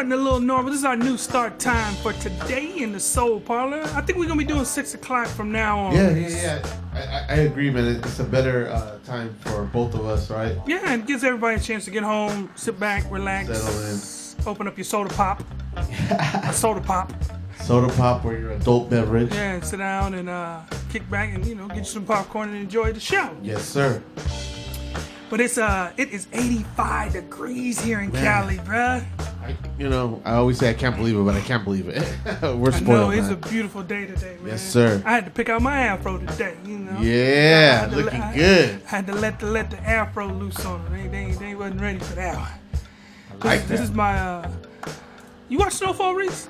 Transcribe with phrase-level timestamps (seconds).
[0.00, 0.70] Starting a little normal.
[0.70, 3.82] This is our new start time for today in the Soul Parlour.
[3.82, 5.94] I think we're gonna be doing six o'clock from now on.
[5.94, 7.26] Yeah, yeah, yeah.
[7.28, 7.84] I, I, agree, man.
[7.86, 10.56] It's a better uh, time for both of us, right?
[10.66, 14.78] Yeah, and gives everybody a chance to get home, sit back, relax, Settle open up
[14.78, 15.44] your soda pop,
[15.76, 17.12] a soda pop.
[17.60, 19.34] Soda pop or your adult beverage.
[19.34, 22.48] Yeah, and sit down and uh, kick back and you know get you some popcorn
[22.48, 23.36] and enjoy the show.
[23.42, 24.02] Yes, sir.
[25.28, 28.24] But it's uh, it is 85 degrees here in Man.
[28.24, 29.04] Cali, bruh.
[29.50, 31.96] I, you know, I always say I can't believe it, but I can't believe it.
[32.42, 32.86] We're spoiled.
[32.86, 34.48] know it's a beautiful day today, man.
[34.48, 35.02] Yes, sir.
[35.04, 36.98] I had to pick out my afro today, you know.
[37.00, 38.82] Yeah, looking let- I- good.
[38.86, 40.92] I had to let the let the afro loose on them.
[40.92, 43.40] They they, they wasn't ready for that one.
[43.44, 44.50] Like this is my uh.
[45.48, 46.48] You watch Snowfall, Reese?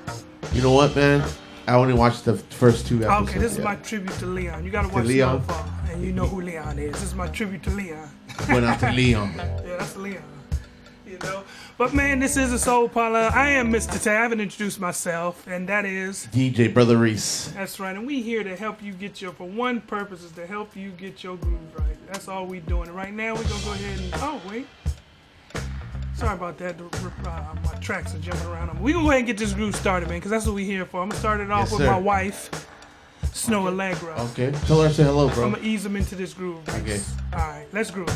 [0.52, 1.26] You know what, man?
[1.66, 3.30] I only watched the first two episodes.
[3.30, 4.64] Okay, this is my tribute to Leon.
[4.64, 5.44] You gotta watch Leon?
[5.44, 6.92] Snowfall, and you know who Leon is.
[6.94, 8.08] This is my tribute to Leon.
[8.48, 9.32] Went out to Leon.
[9.36, 10.22] Yeah, that's Leon.
[11.06, 11.44] You know.
[11.80, 13.30] But man, this is a soul parlour.
[13.32, 13.98] I am Mr.
[14.04, 14.10] Tay.
[14.10, 17.46] I haven't introduced myself, and that is DJ Brotha Reese.
[17.52, 20.46] That's right, and we here to help you get your for one purpose is to
[20.46, 21.96] help you get your groove right.
[22.06, 22.88] That's all we doing.
[22.88, 24.66] And right now we're gonna go ahead and oh wait.
[26.16, 26.76] Sorry about that.
[26.78, 28.78] Uh, my tracks are jumping around.
[28.78, 30.84] We gonna go ahead and get this groove started, man, because that's what we here
[30.84, 31.00] for.
[31.00, 31.92] I'm gonna start it off Yes, with sir.
[31.92, 32.68] my wife,
[33.32, 34.20] Snow Allegra.
[34.32, 35.46] Okay, tell her to say hello, bro.
[35.46, 36.60] I'm gonna ease them into this groove.
[36.68, 37.00] Okay.
[37.32, 38.10] All right, let's groove.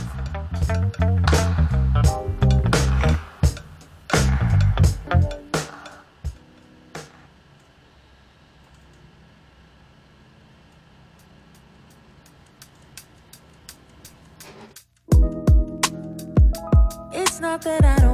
[17.65, 18.14] That I don't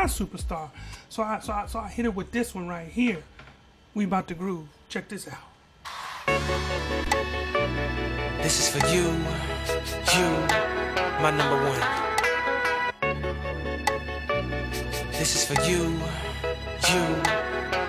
[0.00, 0.70] my superstar.
[1.10, 3.22] So I, so I, so I hit it with this one right here.
[3.94, 4.66] We about to groove.
[4.88, 5.36] Check this out.
[8.42, 9.04] This is for you,
[10.14, 10.28] you,
[11.20, 11.82] my number one.
[15.12, 15.82] This is for you,
[16.88, 17.02] you,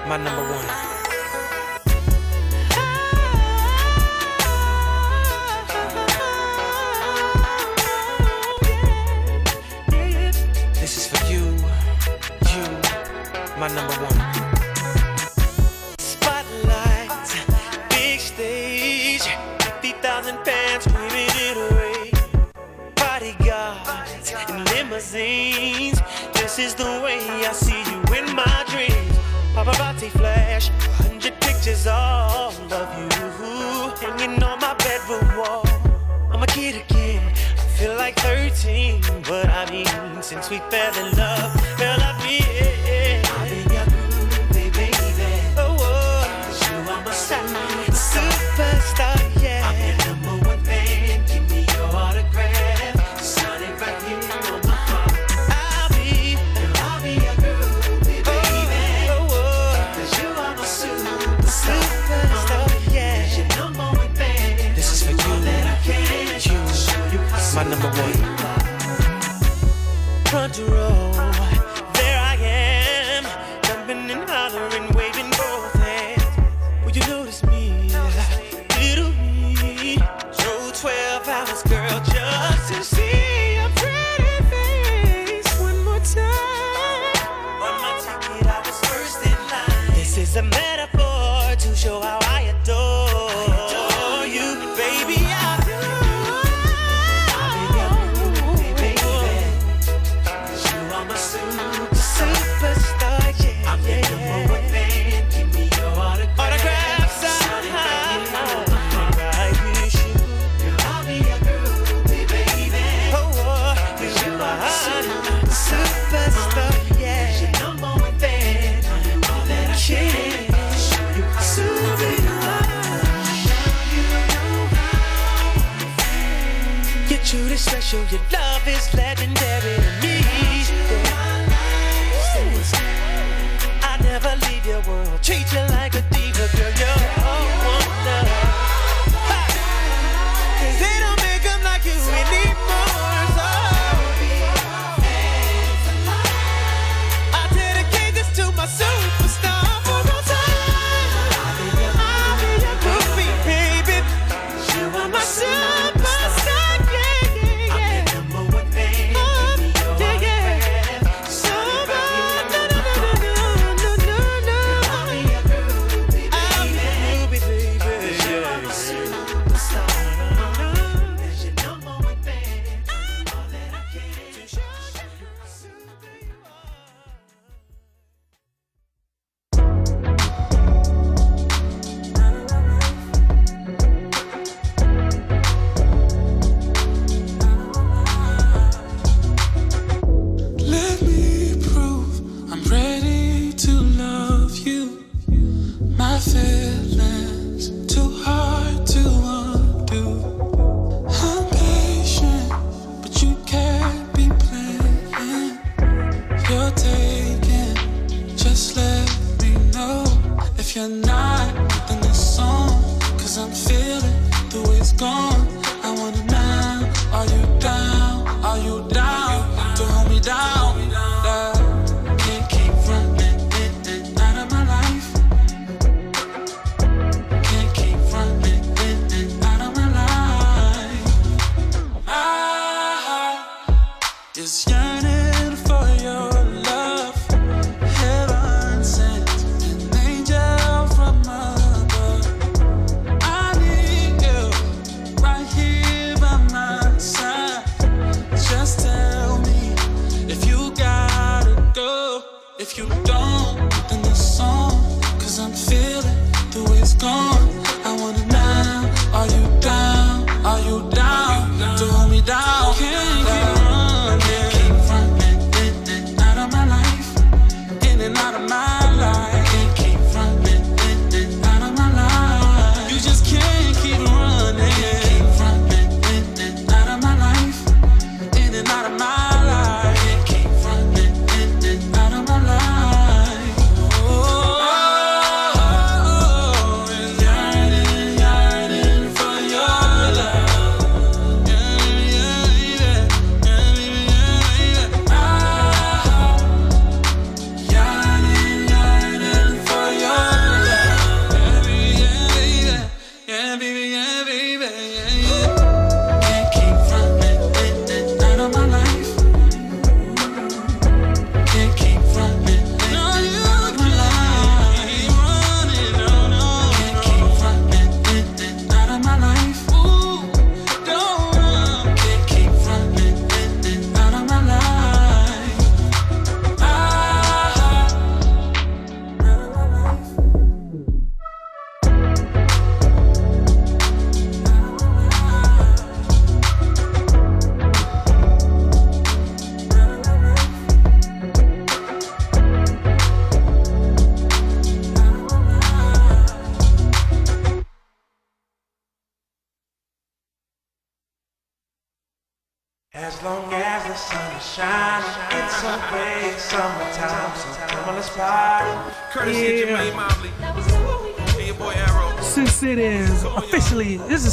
[0.06, 1.01] my number one.
[13.74, 14.01] number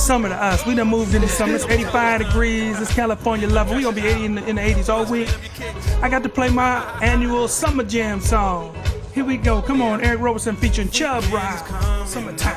[0.08, 0.64] summer to us.
[0.64, 1.54] We done moved into summer.
[1.54, 2.80] It's 85 degrees.
[2.80, 3.76] It's California level.
[3.76, 5.28] We gonna be 80 in the, in the 80s all week.
[6.02, 8.74] I got to play my annual summer jam song.
[9.12, 9.60] Here we go.
[9.60, 11.68] Come on, Eric Roberson featuring Chubb Rock.
[12.06, 12.47] Summertime.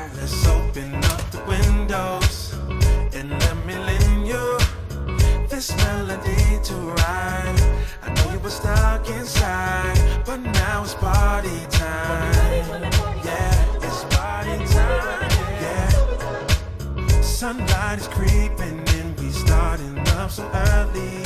[17.91, 21.23] Sunlight is creeping in, we starting up so early.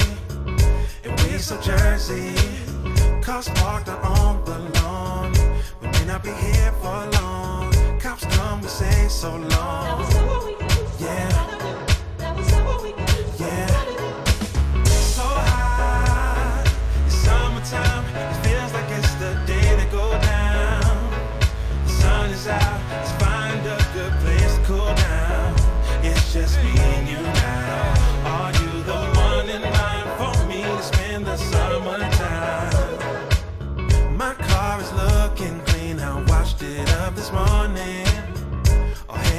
[1.04, 2.34] And we so Jersey,
[3.22, 5.32] cars parked out on the lawn.
[5.80, 7.72] We may not be here for long.
[8.00, 10.55] Cops come, we say so long.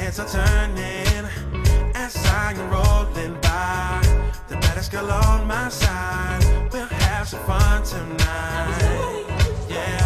[0.07, 1.25] Heads are turning
[1.93, 4.01] as I am rolling by.
[4.47, 6.43] The baddest girl on my side.
[6.71, 9.25] We'll have some fun tonight.
[9.67, 10.05] Yeah,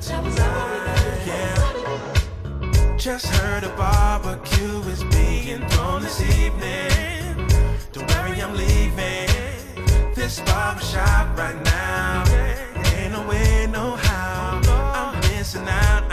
[0.00, 1.22] tonight.
[1.26, 2.96] Yeah.
[2.96, 7.48] Just heard a barbecue is being thrown this evening.
[7.92, 12.24] Don't worry, I'm leaving this barbershop right now.
[12.94, 14.60] Ain't no way, no how.
[14.68, 16.04] I'm missing out,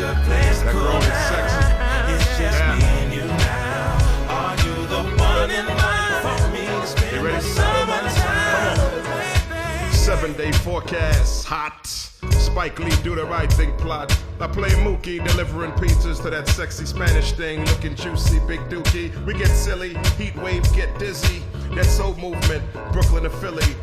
[0.00, 1.64] good place That girl sexy.
[2.12, 2.74] It's just Yeah.
[2.74, 4.36] me and you now.
[4.38, 8.78] Are you the one in line for me to spend the summertime?
[9.92, 11.86] Seven day forecast, hot.
[12.48, 14.08] Spike Lee do the right thing plot.
[14.40, 19.10] I play Mookie delivering pizzas to that sexy Spanish thing, looking juicy, big dookie.
[19.26, 21.42] We get silly, heat waves get dizzy.
[21.74, 23.76] That soul movement, Brooklyn to Philly,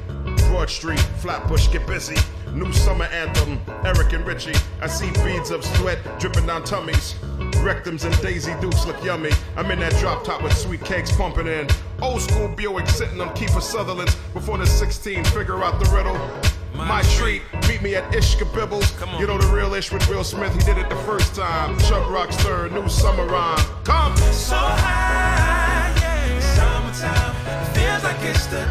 [0.50, 2.18] Broad Street, Flatbush get busy.
[2.54, 4.56] New summer anthem, Eric and Richie.
[4.82, 7.16] I see beads of sweat dripping down tummies.
[7.64, 9.32] Rectums and Daisy Dukes look yummy.
[9.56, 11.68] I'm in that drop top with sweet cakes pumping in.
[12.02, 15.24] Old school Buick sitting on Kiefer Sutherland's before the 16.
[15.26, 16.18] Figure out the riddle.
[16.74, 19.20] My treat, meet me at Ishkabibbles.
[19.20, 21.78] You know the real Ish with Will Smith, he did it the first time.
[21.80, 23.58] Chubb Rock's third, new summer rhyme.
[23.84, 24.16] Come!
[24.32, 26.40] So high, yeah.
[26.40, 28.66] Summertime, feels like it's the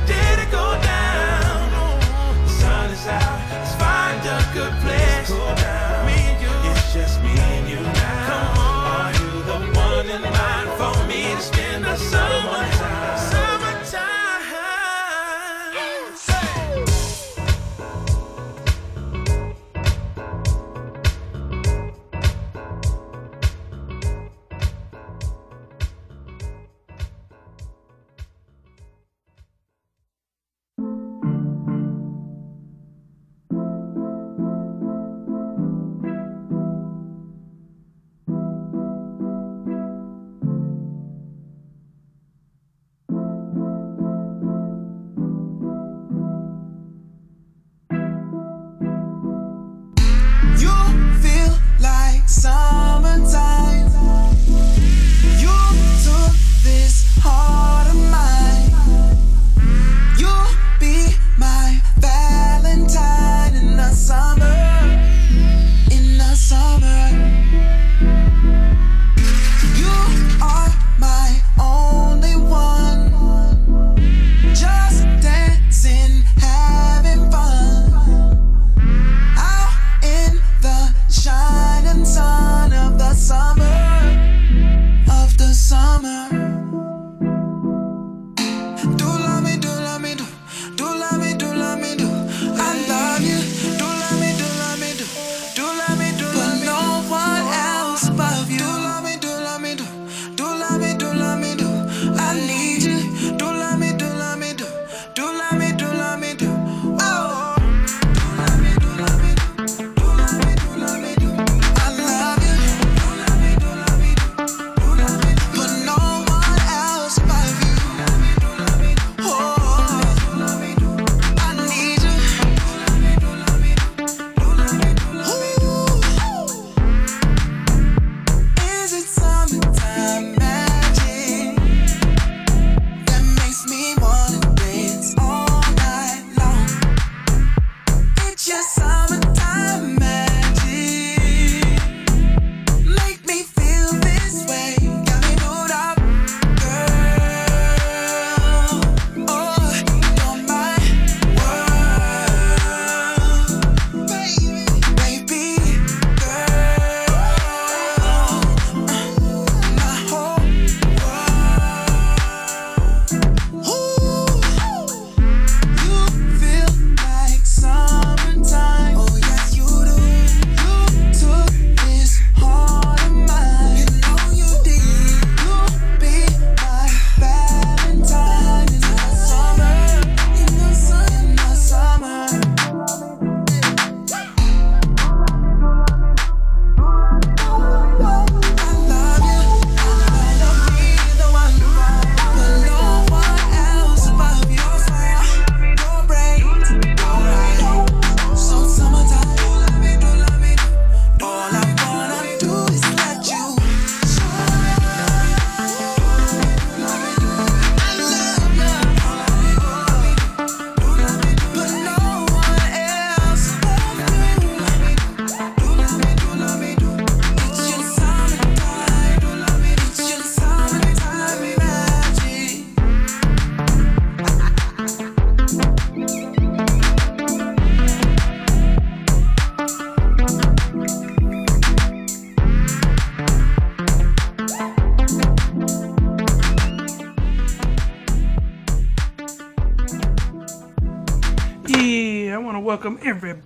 [4.57, 6.07] good place to cool down.
[6.07, 8.27] Me and you, it's just me and you now.
[8.31, 12.76] Come on, are you the one in line for me to spend the summertime?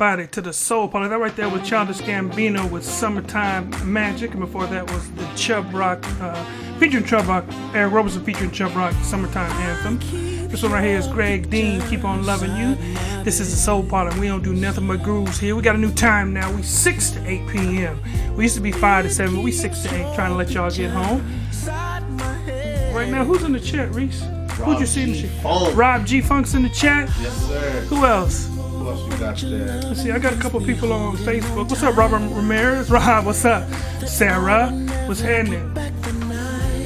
[0.00, 0.88] body to the soul.
[0.88, 1.10] party.
[1.10, 5.74] that right there was Childish Gambino with Summertime Magic, and before that was the Chubb
[5.74, 6.42] Rock, uh,
[6.78, 9.98] featuring Chubb Rock, Eric Roberson featuring Chubb Rock, Summertime Anthem.
[10.48, 12.76] This one right here is Greg Dean, Keep On Loving You.
[13.24, 14.18] This is the Soul Parlour.
[14.18, 15.54] We don't do nothing but grooves here.
[15.54, 16.50] We got a new time now.
[16.50, 18.00] We 6 to 8 p.m.
[18.34, 20.50] We used to be 5 to 7, but we 6 to 8 trying to let
[20.52, 21.20] y'all get home.
[22.94, 24.22] Right now, who's in the chat, Reese?
[24.22, 25.76] Rob Who'd you see in the chat?
[25.76, 26.22] Rob G.
[26.22, 27.10] Funk's in the chat.
[27.20, 27.80] Yes, sir.
[27.90, 28.49] Who else?
[29.00, 29.80] else you got there?
[29.82, 31.68] Let's see, I got a couple people on Facebook.
[31.68, 32.90] What's up, Robert Ramirez?
[32.90, 33.68] Rob, what's up?
[34.06, 34.70] Sarah,
[35.06, 35.76] what's happening?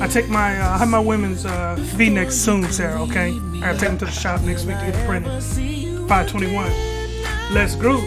[0.00, 3.00] I take my, uh, I have my women's uh, V-neck soon, Sarah.
[3.03, 5.42] Okay, I gotta take them to the shop next week to get printed.
[6.09, 6.70] 521.
[7.53, 8.03] Let's groove.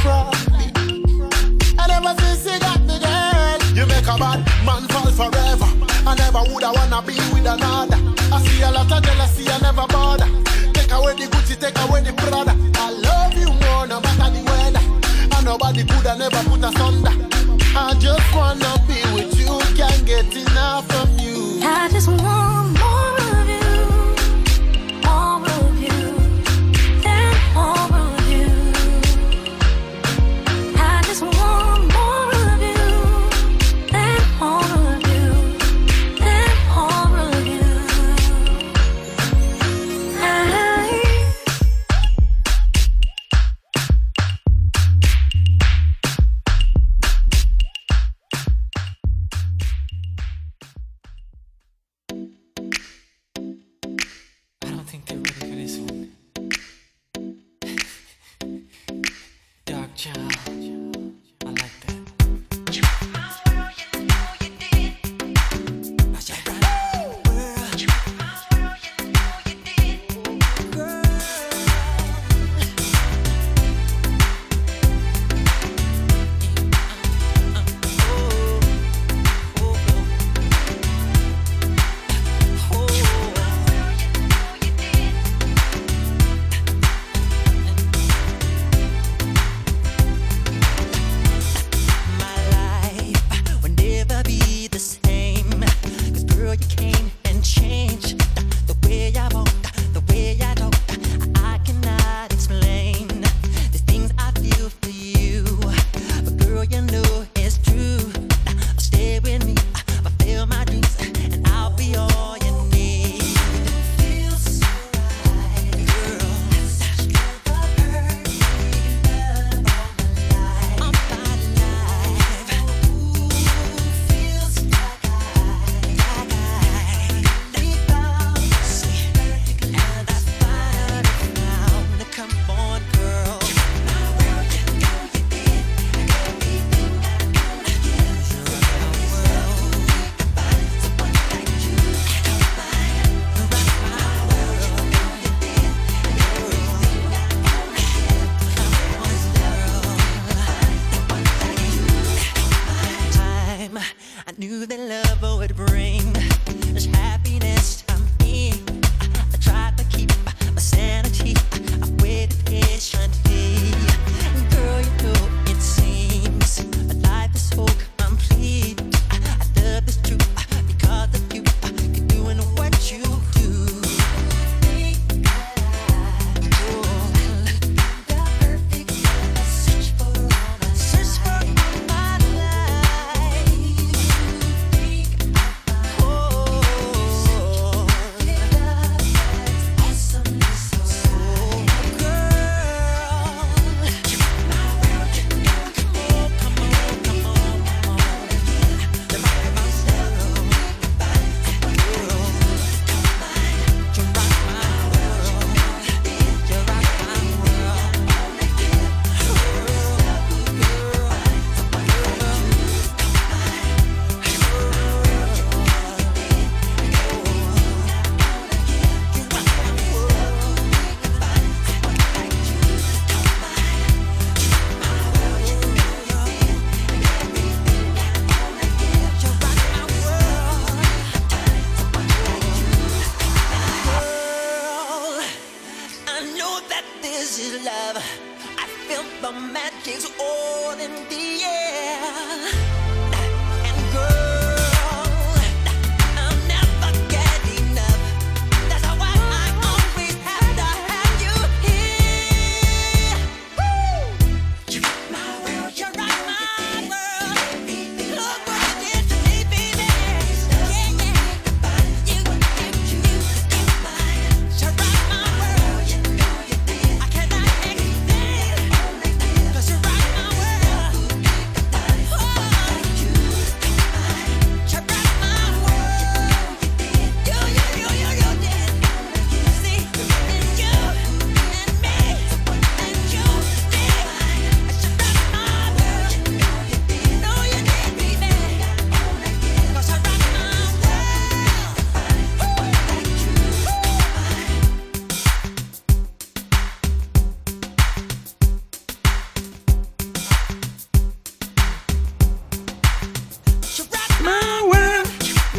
[0.00, 0.30] cry.
[1.78, 3.58] I never since you got me, girl.
[3.76, 5.68] You make a bad man fall forever.
[6.06, 7.98] I never woulda wanna be with another.
[8.32, 10.28] I see a lot of jealousy, I never bother.
[10.72, 12.54] Take away the Gucci, take away the Prada.
[12.76, 14.82] I love you more, no matter the weather.
[15.36, 17.14] And nobody coulda never put us under.
[17.76, 21.60] I just wanna be with you, can't get enough from you.
[21.62, 22.79] I just want.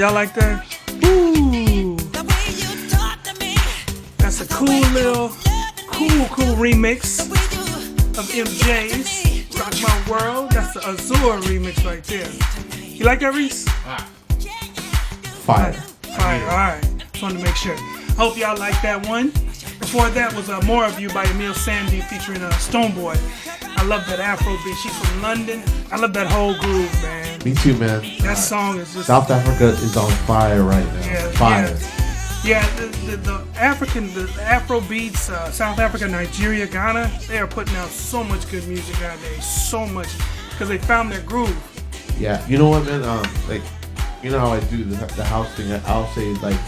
[0.01, 0.65] Y'all like that?
[1.05, 1.95] Ooh.
[4.17, 5.29] That's a cool little,
[5.91, 7.29] cool, cool remix
[8.17, 10.49] of MJ's Rock My World.
[10.53, 12.27] That's the Azure remix right there.
[12.83, 13.69] You like that, Reese?
[15.45, 15.71] Fire.
[15.71, 16.43] Fire.
[16.45, 16.81] All right.
[17.11, 17.75] Just wanted to make sure.
[18.17, 19.29] Hope y'all like that one.
[19.29, 23.19] Before that was uh, More of You by Emeli Sandé featuring uh, Stonebwoy.
[23.77, 24.77] I love that Afro beat.
[24.77, 25.61] She's from London.
[25.91, 27.30] I love that whole groove, man.
[27.43, 28.04] Me too, man.
[28.19, 31.06] That song is just South Africa is on fire right now.
[31.06, 31.77] Yeah, fire.
[32.43, 37.47] Yeah, the, the, the African, the Afro beats, uh, South Africa, Nigeria, Ghana, they are
[37.47, 39.45] putting out so much good music nowadays.
[39.45, 40.08] So much.
[40.49, 41.56] Because they found their groove.
[42.19, 43.04] Yeah, you know what, man?
[43.04, 43.63] Um, like,
[44.21, 45.71] you know how I do the, the house thing.
[45.86, 46.60] I'll say like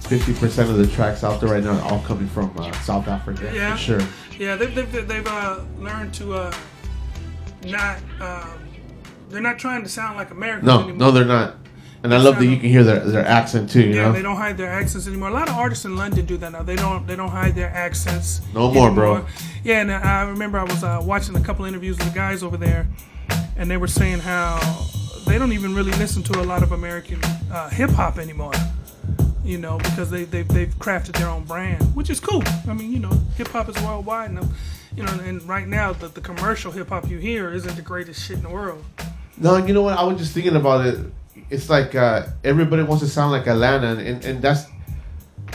[0.00, 3.06] fifty percent of the tracks out there right now are all coming from uh, South
[3.08, 3.50] Africa.
[3.54, 3.76] Yeah.
[3.76, 4.00] for sure.
[4.38, 6.54] Yeah, they've, they've, they've uh, learned to uh,
[7.66, 8.58] not, um,
[9.28, 10.96] they're not trying to sound like Americans No, anymore.
[10.96, 11.56] no, they're not.
[12.02, 13.80] And I love that you can hear their, their accent too.
[13.80, 15.30] You Yeah, know, they don't hide their accents anymore.
[15.30, 16.62] A lot of artists in London do that now.
[16.62, 18.42] They don't they don't hide their accents.
[18.52, 19.24] No more, bro.
[19.62, 22.58] Yeah, and I remember I was uh, watching a couple interviews with the guys over
[22.58, 22.86] there,
[23.56, 24.60] and they were saying how
[25.26, 28.52] they don't even really listen to a lot of American uh, hip hop anymore.
[29.42, 32.42] You know, because they they've, they've crafted their own brand, which is cool.
[32.68, 34.46] I mean, you know, hip hop is worldwide, and
[34.94, 38.22] you know, and right now the, the commercial hip hop you hear isn't the greatest
[38.22, 38.84] shit in the world.
[39.38, 39.98] No, you know what?
[39.98, 40.98] I was just thinking about it.
[41.50, 44.66] It's like uh, everybody wants to sound like Atlanta, and, and that's.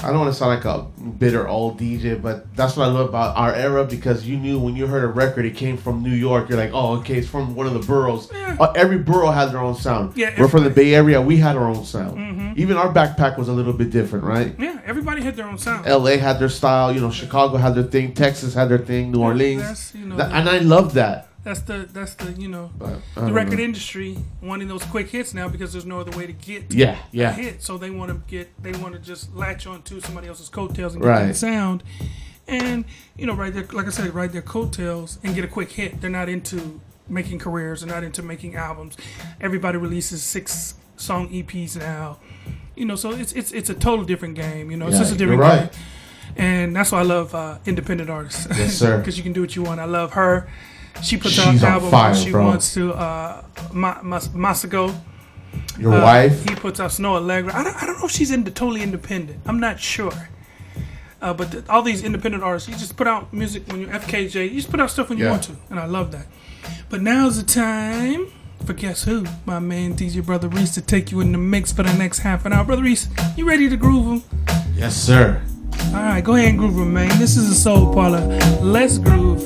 [0.01, 0.83] I don't want to sound like a
[1.17, 4.73] bitter old DJ, but that's what I love about our era because you knew when
[4.77, 6.47] you heard a record, it came from New York.
[6.47, 8.31] You're like, oh, okay, it's from one of the boroughs.
[8.31, 10.15] Uh, every borough has their own sound.
[10.15, 11.19] Yeah, We're from the Bay Area.
[11.21, 12.17] We had our own sound.
[12.17, 12.57] Mhm.
[12.57, 14.55] Even our backpack was a little bit different, right?
[14.57, 15.85] Yeah, everybody had their own sound.
[15.85, 16.93] LA had their style.
[16.93, 18.13] You know, Chicago had their thing.
[18.13, 19.11] Texas had their thing.
[19.11, 19.91] New Orleans.
[19.93, 21.28] you know, That- and I love that.
[21.43, 22.69] That's the that's the you know
[23.15, 26.33] I the record industry wanting those quick hits now because there's no other way to
[26.33, 27.29] get Yeah, yeah.
[27.29, 27.63] a hit.
[27.63, 30.93] So they want to get they want to just latch on to somebody else's coattails
[30.95, 31.27] and get Right.
[31.27, 31.81] that sound,
[32.47, 32.83] and
[33.17, 36.01] you know right there like I said ride their coattails and get a quick hit.
[36.01, 37.81] They're not into making careers.
[37.81, 38.97] They're not into making albums.
[39.39, 42.19] Everybody releases six song EPs now.
[42.75, 44.71] You know, so it's it's it's a total different game.
[44.71, 45.71] You know, it's just a different right.
[45.71, 45.81] game.
[46.35, 48.45] And that's why I love uh, independent artists.
[48.57, 48.97] Yes, sir.
[48.99, 49.79] Because you can do what you want.
[49.79, 50.47] I love her.
[51.03, 52.45] She puts out She's on albums fire, when she bro.
[52.45, 52.93] wants to.
[52.93, 54.93] Uh, Ma- Masako.
[55.79, 56.43] Your uh, wife?
[56.47, 57.53] He puts out Snoh Aalegra.
[57.53, 59.39] I don't, I don't know if she's into totally independent.
[59.45, 60.11] I'm not sure.
[61.21, 64.43] Uh, but all these independent artists, you just put out music when you're FKJ.
[64.49, 65.31] You just put out stuff when you Yeah.
[65.31, 66.27] want to, and I love that.
[66.89, 68.27] But now's the time
[68.65, 69.25] for guess who?
[69.45, 72.45] My man DJ Brotha Reese to take you in the mix for the next half
[72.45, 72.63] an hour.
[72.65, 74.39] Brotha Reese, you ready to groove him?
[74.75, 75.41] Yes, sir.
[75.87, 77.17] All right, go ahead and groove him, man.
[77.19, 78.21] This is a soul parlour.
[78.61, 79.41] Let's groove.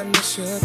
[0.00, 0.62] Girl, you got me shook.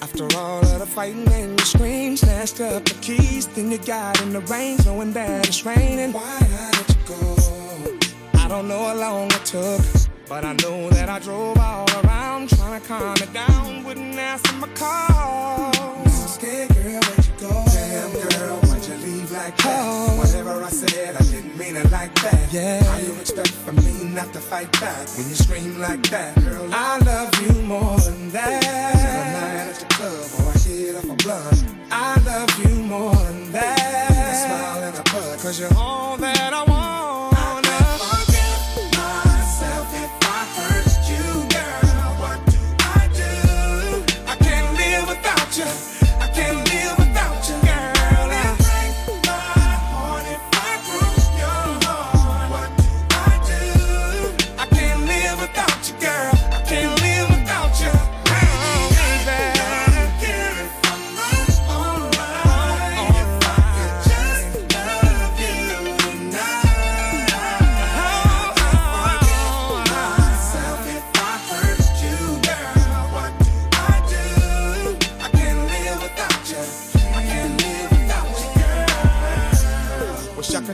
[0.00, 3.46] After all of the fighting and the screams, snatched up the keys.
[3.48, 6.12] Then you got in the rain, knowing that it's raining.
[6.12, 7.98] Why I let you go?
[8.34, 9.80] I don't know how long it took,
[10.28, 13.84] but I know that I drove all around trying to calm it down.
[13.84, 15.72] Wouldn't answer my call.
[15.76, 17.64] I'm scared, girl, where'd you go?
[17.66, 18.67] Damn, girl,
[19.08, 20.18] leave like that?
[20.18, 22.52] Whatever I said, I didn't mean it like that.
[22.52, 22.82] Yeah.
[22.82, 26.34] How you expect from me not to fight back when you scream like that.
[26.36, 28.64] Girl, I love you more than that.
[28.64, 31.64] A night at the club or I hit off a blunt.
[31.90, 34.10] I love you more than that.
[34.10, 36.67] A smile and a bud, cause you're all that I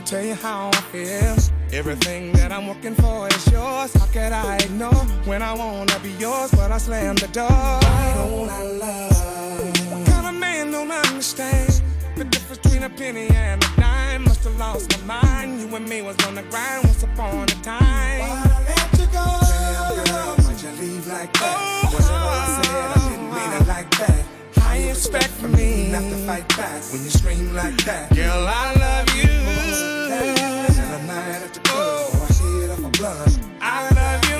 [0.05, 1.35] tell you how I feel.
[1.73, 3.91] Everything that I'm working for is yours.
[3.95, 4.93] How could I ignore
[5.25, 7.49] when I wanna be yours, but I slam the door?
[7.49, 9.91] Why don't I love?
[9.91, 11.81] What kind of man don't understand
[12.15, 14.25] the difference between a penny and a dime?
[14.25, 15.61] Must have lost my mind.
[15.61, 18.19] You and me was on the grind once upon a time.
[18.19, 19.25] Why'd I let you go?
[19.41, 21.57] Damn girl, why'd you leave like that?
[21.93, 24.25] Whatever I said, I didn't mean it like that.
[24.61, 28.13] How you expect for me not to fight back when you scream like that?
[28.15, 29.94] Girl, I love you.
[31.45, 33.39] Or I hit off a blunt.
[33.61, 34.34] I love you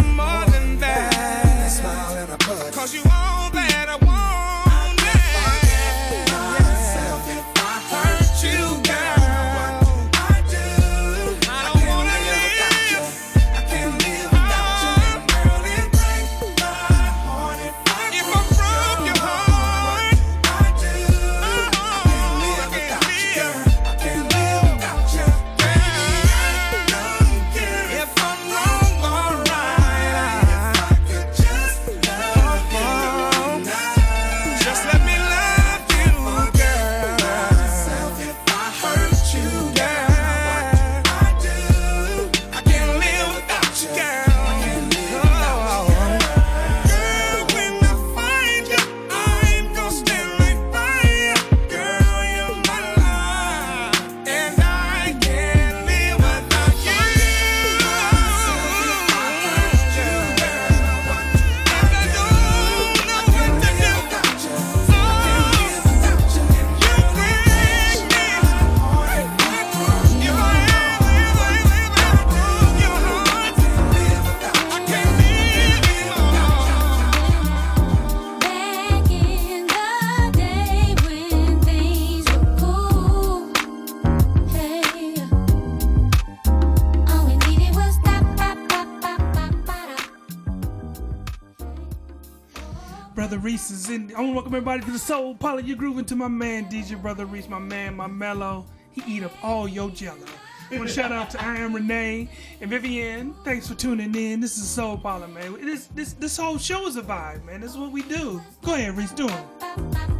[93.35, 94.13] Brotha Reese is in.
[94.15, 95.59] I want to welcome everybody to the Soul Parlour.
[95.59, 98.65] You're grooving to my man DJ Brotha Reese, my man, my mellow.
[98.91, 100.25] He eat up all your jello.
[100.71, 102.29] I want to shout out to I am Renee
[102.61, 103.33] and Vivian.
[103.43, 104.39] Thanks for tuning in.
[104.39, 105.53] This is Soul Parlour, man.
[105.65, 107.59] This this this whole show is a vibe, man.
[107.59, 108.41] This is what we do.
[108.61, 110.14] Go ahead, Reese, do it.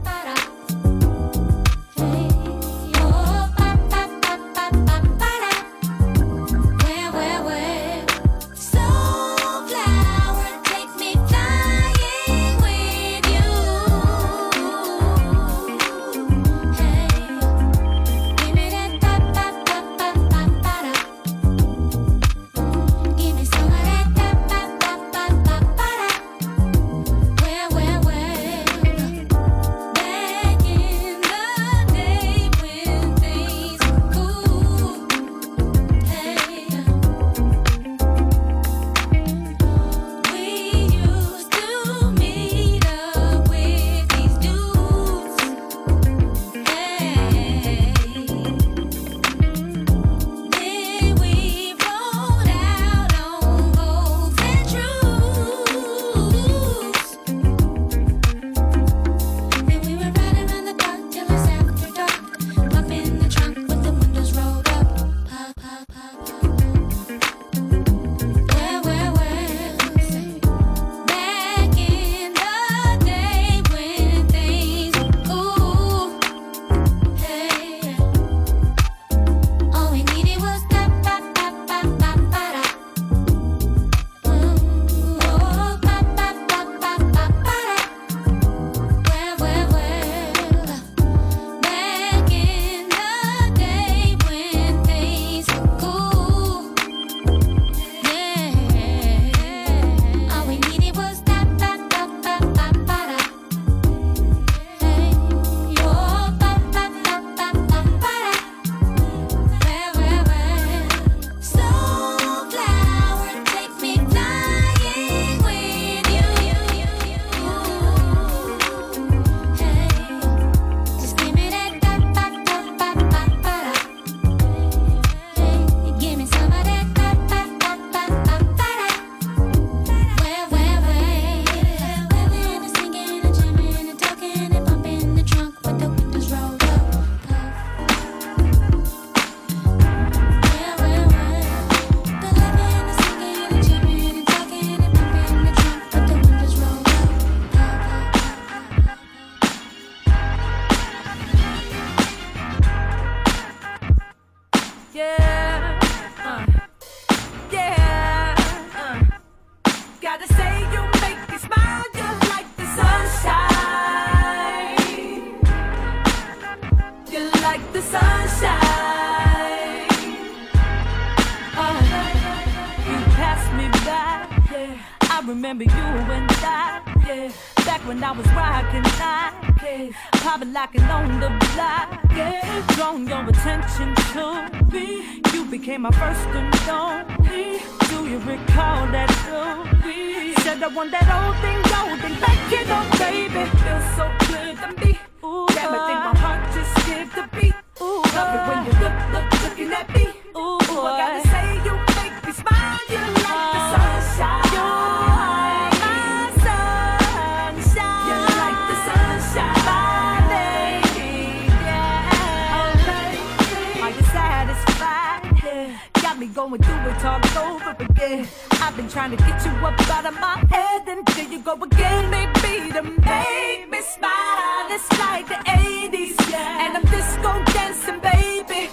[216.16, 218.26] Got me going through it all over again.
[218.52, 221.62] I've been trying to get you up out of my head, and there you go
[221.62, 222.10] again.
[222.10, 224.66] Maybe to make me smile.
[224.70, 228.70] It's like the 80s, and I'm disco dancing, baby.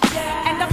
[0.47, 0.72] And I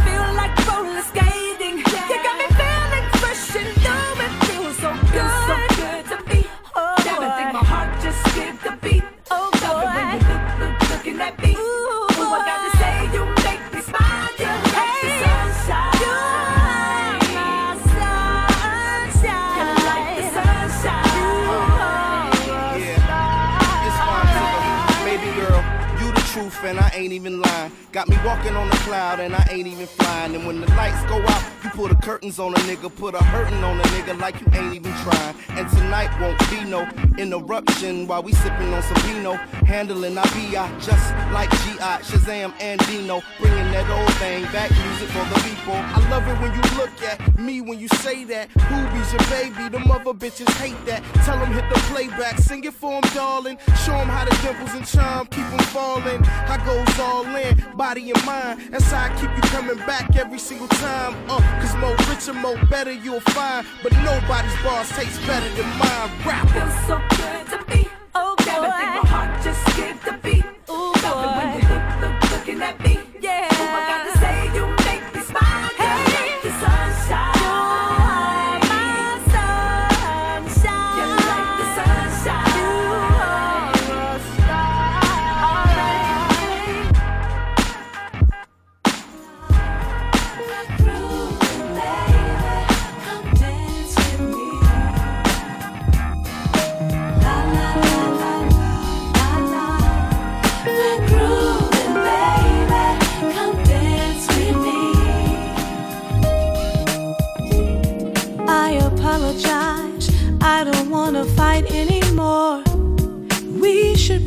[27.12, 27.72] ain't even lying.
[27.92, 30.36] Got me walking on a cloud and I ain't even flying.
[30.36, 33.18] And when the lights go out, you pull the curtains on a nigga, put a
[33.24, 35.34] hurtin' on a nigga like you ain't even trying.
[35.50, 36.88] And tonight won't be no
[37.18, 39.40] interruption while we sippin' on some Pinot.
[39.66, 41.98] Handling our BI just like G.I.
[42.02, 43.22] Shazam and Dino.
[43.40, 45.74] Bringing that old thing back, music for the people.
[45.74, 48.50] I love it when you look at me when you say that.
[48.50, 51.02] Boobies your baby, the mother bitches hate that.
[51.24, 53.58] Tell them hit the playback, sing it for 'em, darling.
[53.84, 56.24] Show 'em how the dimples and charm keep 'em falling.
[56.24, 58.60] I goes all in, body and mind.
[58.70, 61.14] That's how I keep you coming back every single time.
[61.30, 63.66] Uh, cause more richer, more better you'll find.
[63.82, 66.10] But nobody's boss tastes better than mine.
[66.26, 66.60] Rapper.
[66.60, 70.44] Feels so good to be, Oh, Damn, I think my heart just skipped a beat.
[70.68, 71.49] Ooh, Love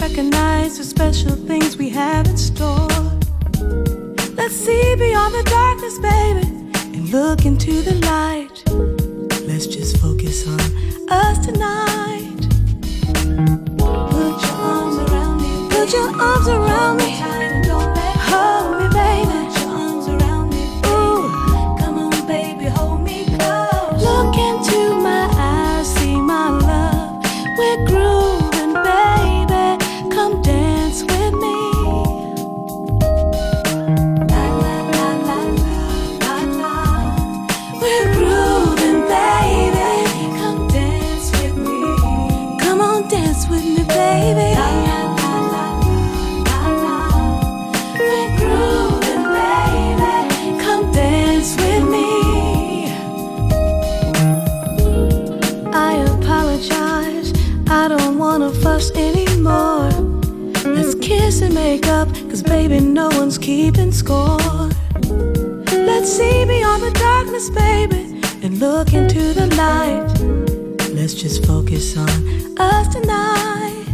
[0.10, 2.90] recognize the special things we have in store.
[4.36, 6.46] Let's see beyond the darkness, baby,
[6.94, 8.56] and look into the light.
[9.48, 10.60] Let's just focus on
[11.10, 12.42] us tonight.
[14.12, 15.70] Put your arms around me.
[15.70, 17.53] Put your arms around me.
[61.64, 64.70] Make up, cause baby, no one's keeping score.
[65.90, 68.02] Let's see beyond the darkness, baby,
[68.44, 70.04] and look into the light.
[70.98, 72.10] Let's just focus on
[72.60, 73.86] us tonight.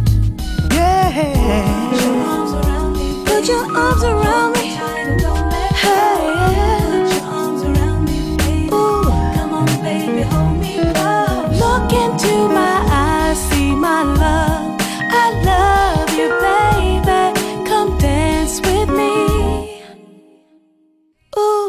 [0.72, 1.90] Yeah.
[1.92, 3.08] Put your arms around me.
[3.30, 4.66] Put your arms around me.
[11.62, 14.49] Look into my eyes, see my love.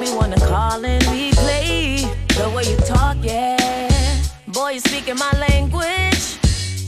[0.00, 4.22] make me wanna call and replay the way you talk, yeah.
[4.48, 6.38] Boy, you speaking my language.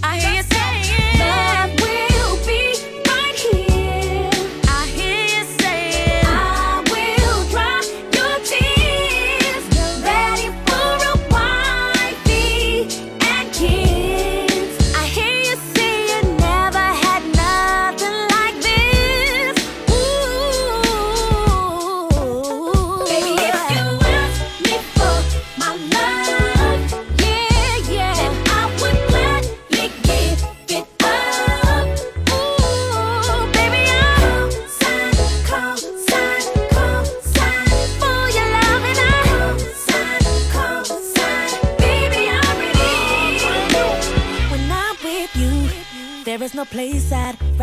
[0.03, 0.52] I hear you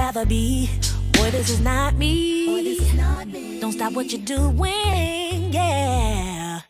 [0.09, 0.67] rather be.
[1.11, 2.47] Boy, this is not me.
[2.47, 3.59] Boy, is not me.
[3.59, 6.61] Don't stop what you're doing, yeah.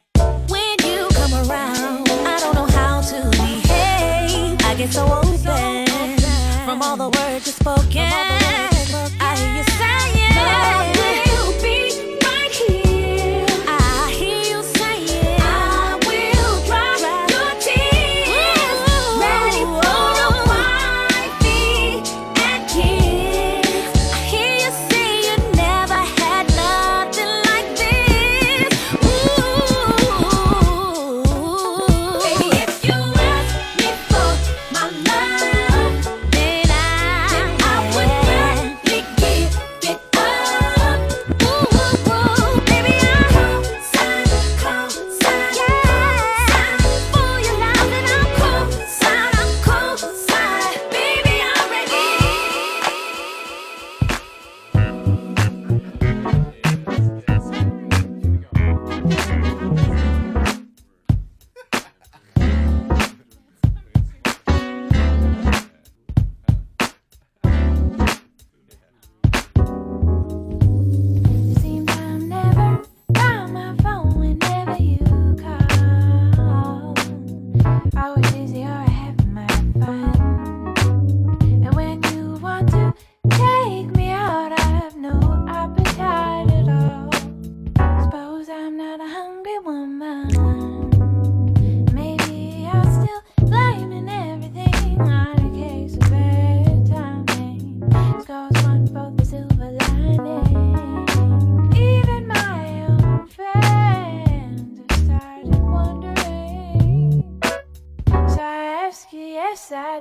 [0.50, 4.58] When you come around, I don't know how to behave.
[4.66, 6.18] I get so open
[6.66, 8.39] from all the words you've spoken.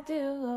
[0.08, 0.47] do.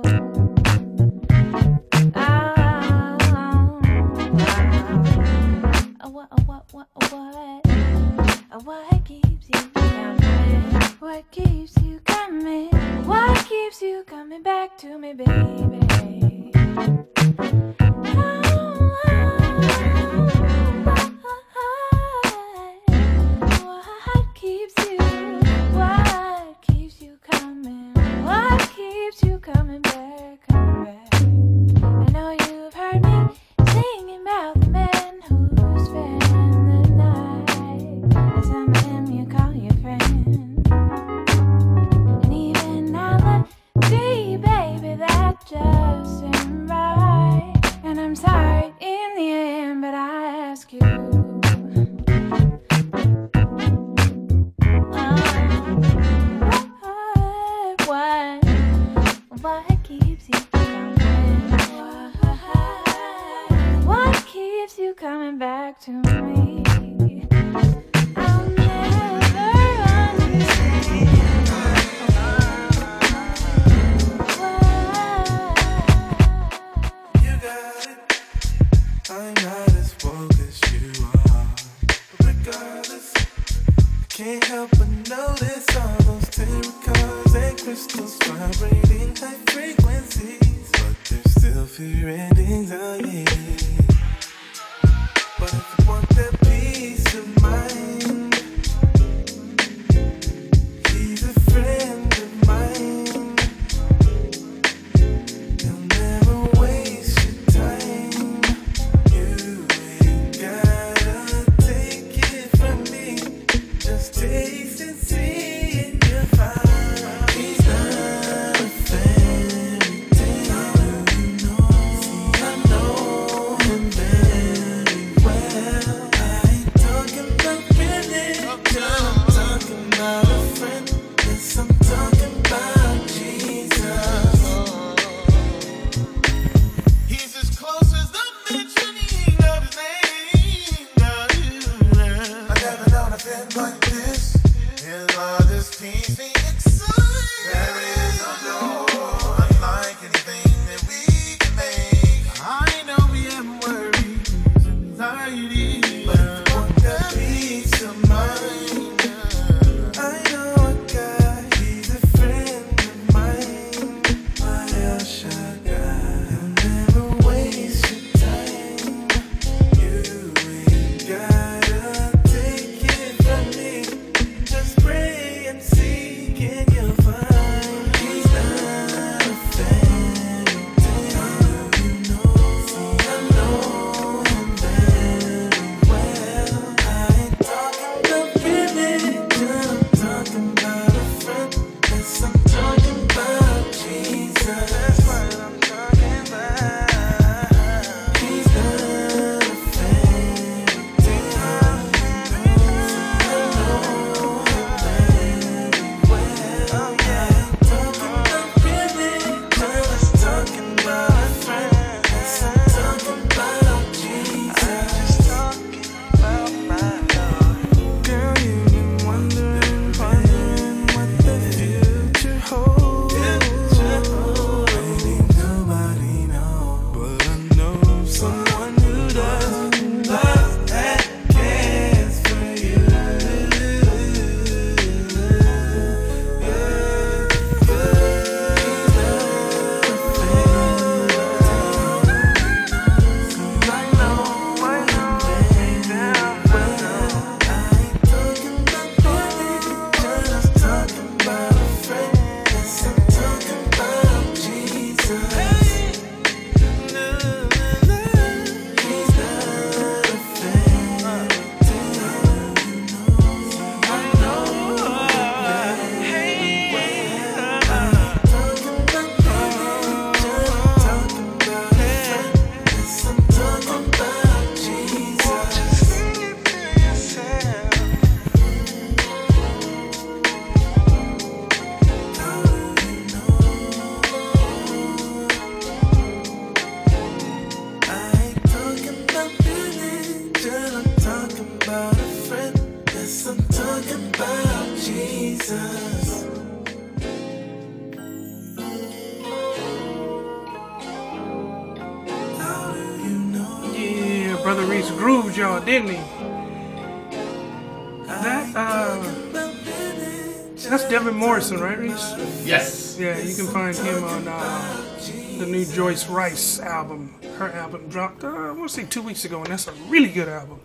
[311.52, 312.45] Johnson, Rice?
[312.45, 312.97] Yes.
[312.99, 314.97] Yeah, you can find him on uh,
[315.38, 317.14] the new Joyce Wrice album.
[317.38, 320.10] Her album dropped, uh, I want to say, two weeks ago, and that's a really
[320.10, 320.60] good album.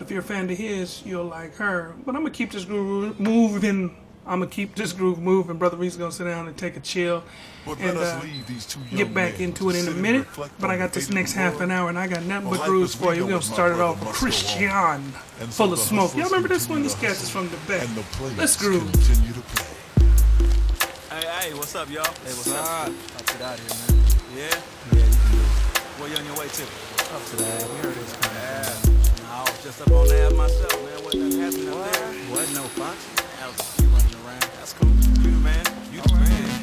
[0.00, 1.94] If you're a fan of his, you'll like her.
[2.04, 3.96] But I'm gonna keep this groove moving.
[4.26, 5.58] I'm gonna keep this groove moving.
[5.58, 7.22] Brotha Reese gonna sit down and take a chill,
[7.64, 8.20] but and uh,
[8.90, 10.26] get back into it in a minute.
[10.58, 13.14] But I got this next half an hour, and I got nothing but grooves for
[13.14, 13.24] you.
[13.24, 15.00] We're gonna start it off with Christion,
[15.50, 16.14] full of smoke.
[16.16, 16.82] Y'all remember this one?
[16.82, 17.88] This cast is from the back.
[18.36, 18.90] Let's groove
[21.24, 22.04] hey, hey, what's up, y'all?
[22.04, 22.66] Hey, what's up?
[22.66, 24.04] I'll get out of here, man.
[24.36, 24.60] Yeah?
[24.92, 25.50] Yeah, you can do it.
[25.96, 26.62] Where you on your way to?
[27.14, 27.44] Up to the.
[27.44, 28.36] We heard it was coming.
[28.36, 29.24] Yeah.
[29.24, 31.04] Nah, I was just up on the app myself, man.
[31.04, 32.30] Wasn't nothing happening up there.
[32.30, 33.24] Wasn't no function.
[33.40, 34.48] I was you running around.
[34.58, 34.88] That's cool.
[35.24, 35.64] You the man.
[35.92, 36.53] You the man.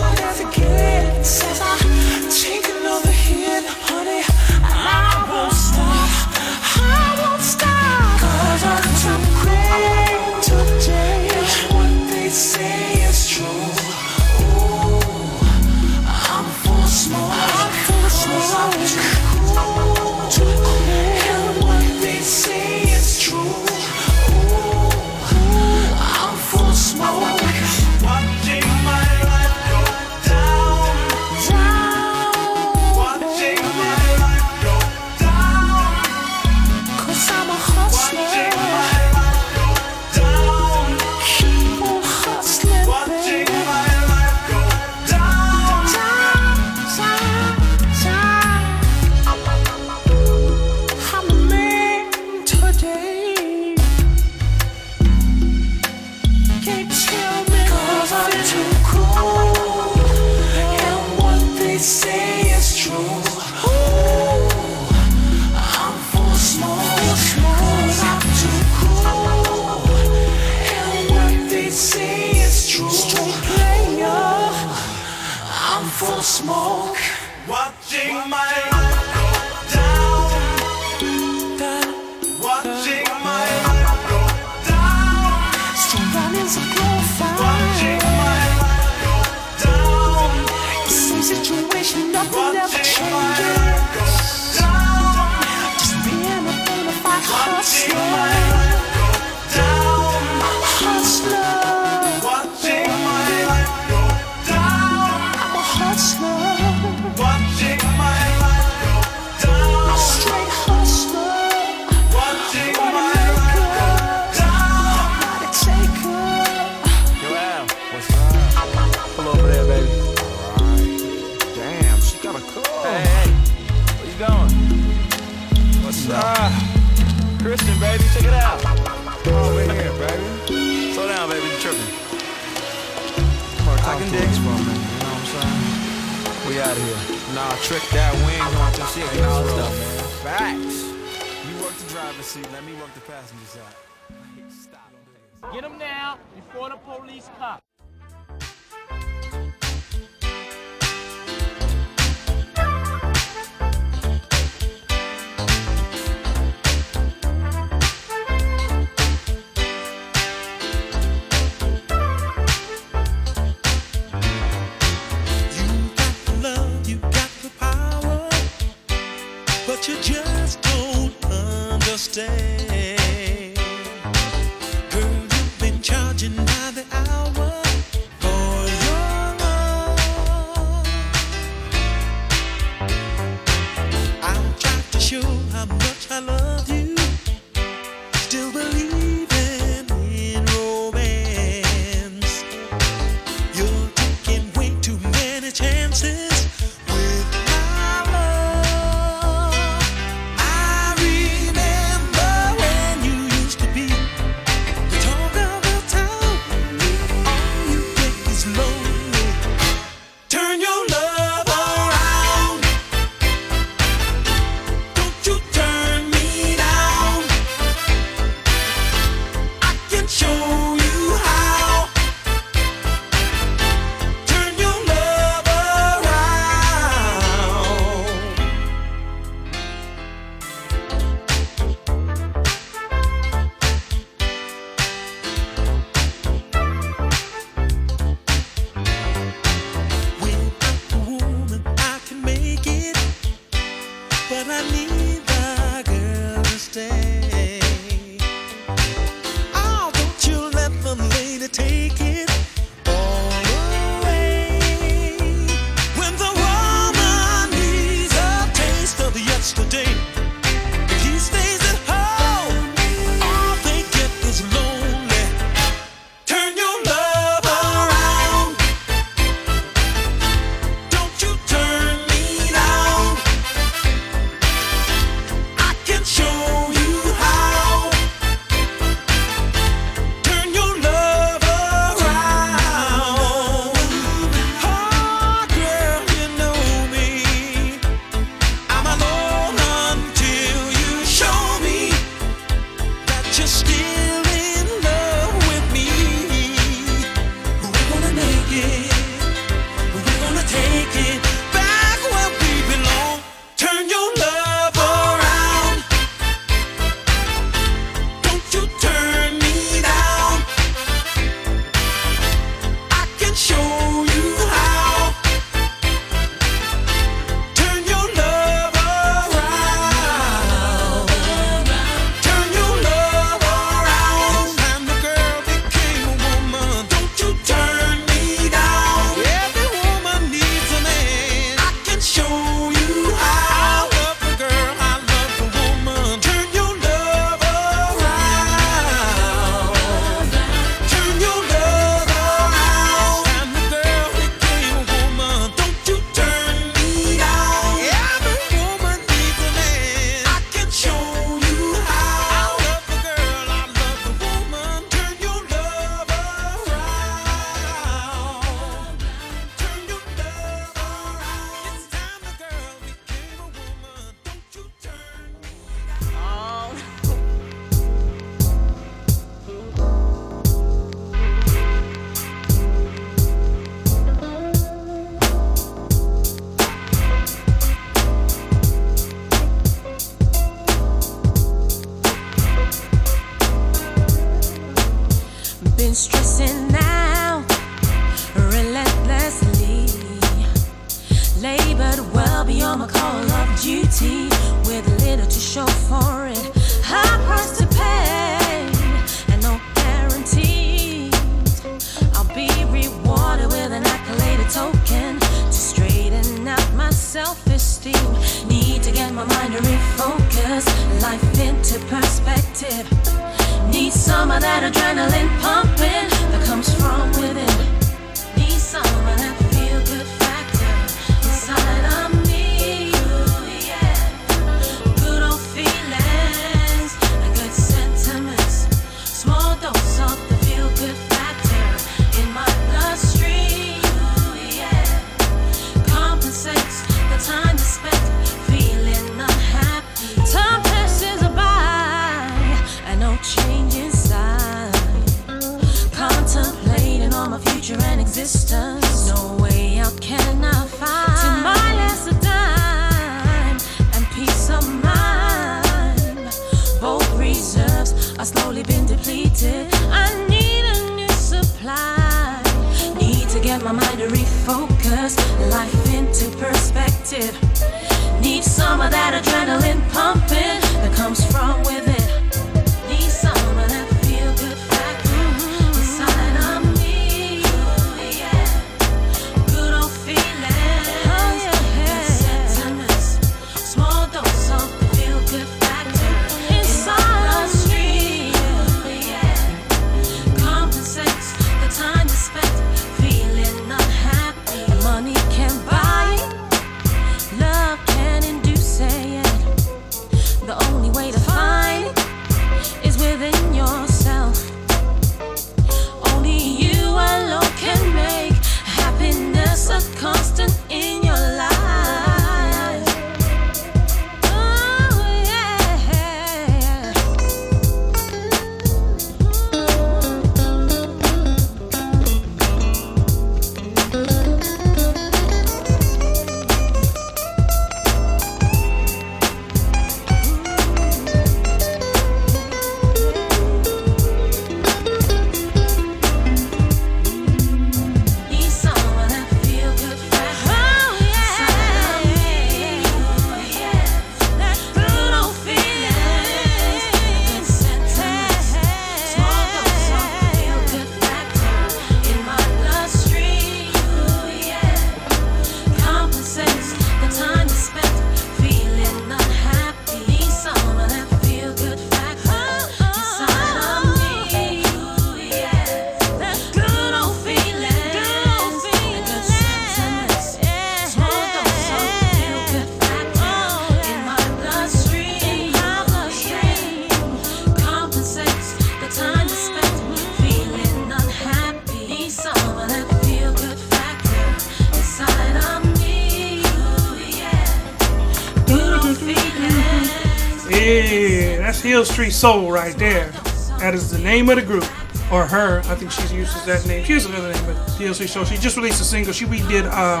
[591.84, 593.10] Street Soul right there.
[593.58, 594.64] That is the name of the group.
[595.10, 596.84] Or her, I think she uses that name.
[596.84, 598.10] She uses another name, but Hil St.
[598.10, 598.24] Soul.
[598.24, 599.12] She just released a single.
[599.12, 600.00] She redid uh,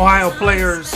[0.00, 0.92] Ohio Players.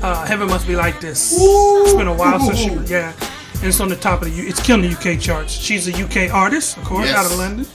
[0.00, 1.40] Uh, Heaven Must Be Like This.
[1.40, 1.82] Ooh.
[1.82, 3.12] It's been a while since she, yeah.
[3.54, 5.52] And it's on the top of the, it's killing the UK charts.
[5.52, 7.16] She's a UK artist, of course, yes.
[7.16, 7.66] out of London.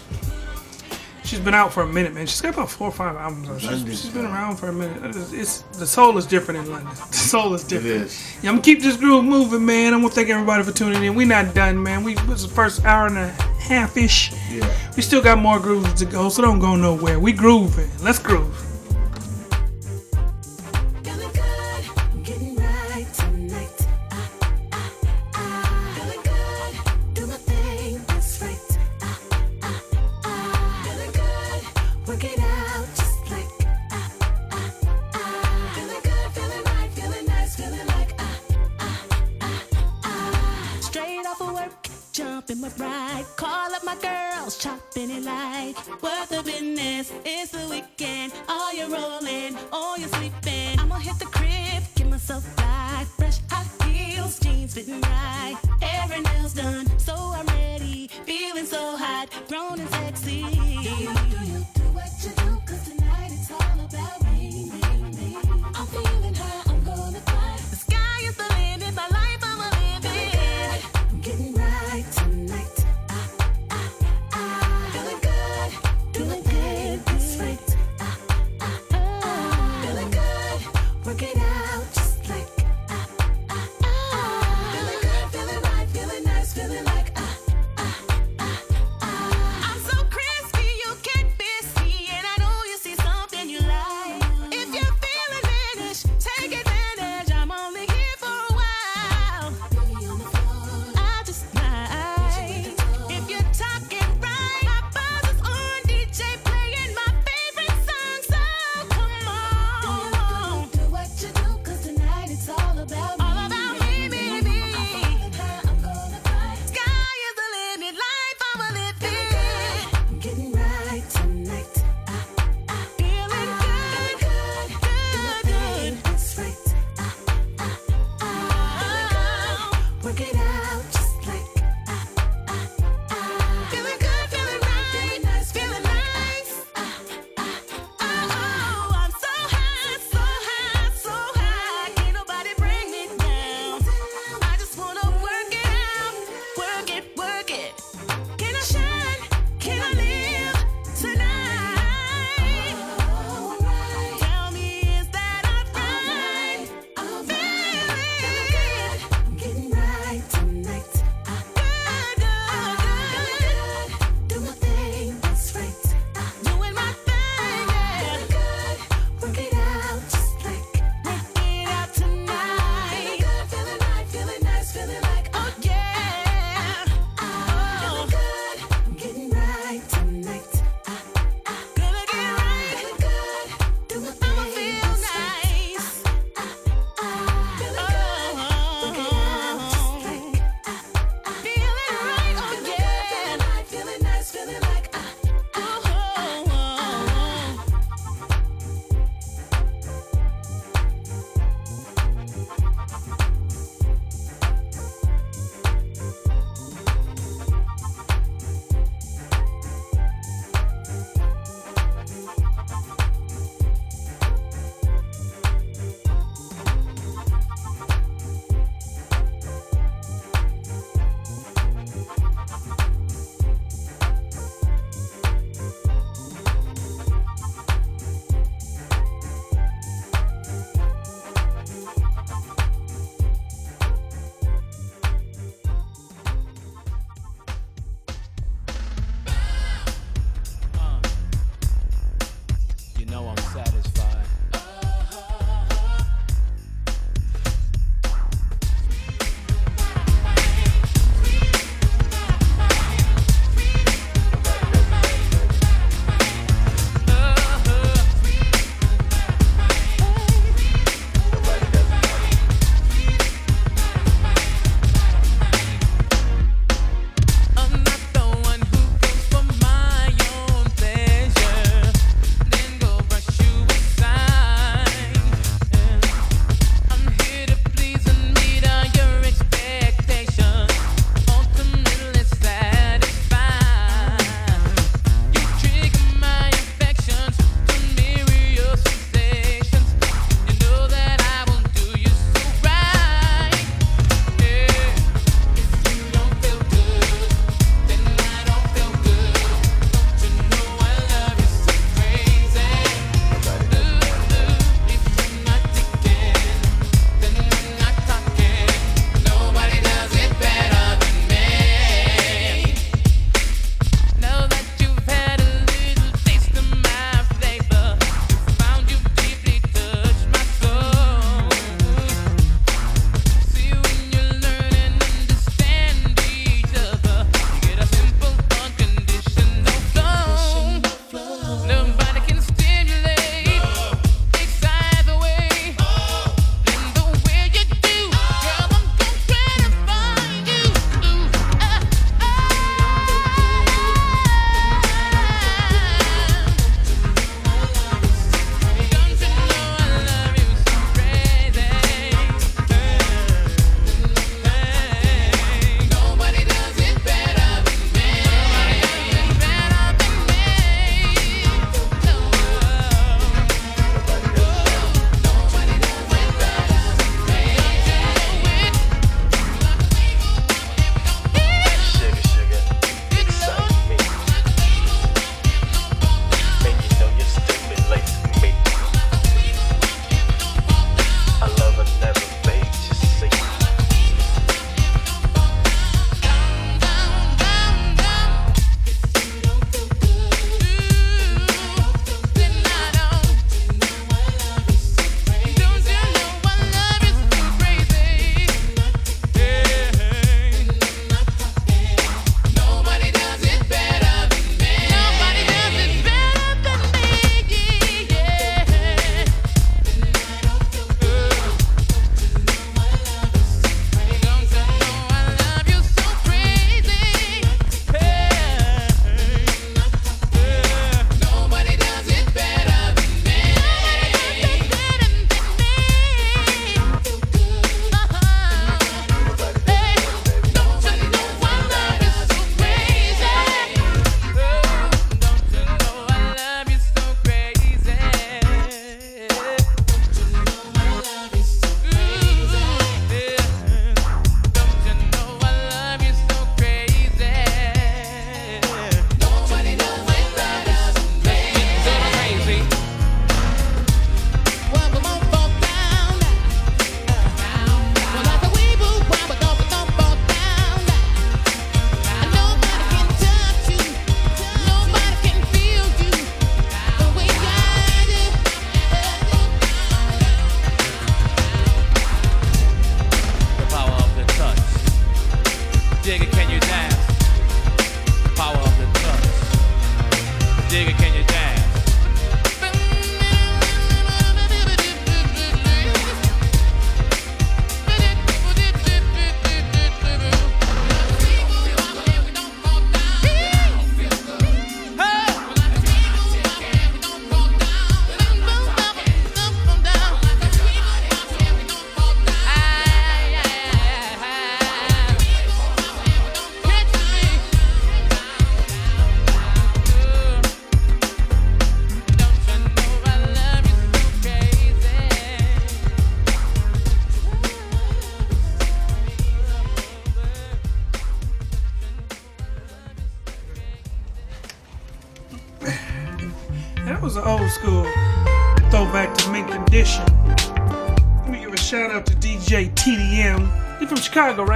[1.25, 2.25] She's been out for a minute, man.
[2.25, 3.61] She's got about four or five albums.
[3.61, 5.03] she's, she's been around for a minute.
[5.03, 6.93] It's, it's the soul is different in London.
[7.07, 7.95] The soul is different.
[7.95, 8.32] It is.
[8.45, 9.93] I'm gonna keep this groove moving, man.
[9.93, 11.15] I want to thank everybody for tuning in.
[11.15, 12.03] We're not done, man.
[12.03, 14.33] We was the first hour and a half ish.
[14.51, 14.69] Yeah.
[14.97, 17.21] We still got more grooves to go, so don't go nowhere.
[17.21, 17.89] We grooving.
[18.01, 18.52] Let's groove.
[54.73, 55.55] sitting right.
[55.83, 58.09] Every nail's done, so I'm ready.
[58.25, 60.12] Feeling so hot, grown and sexy.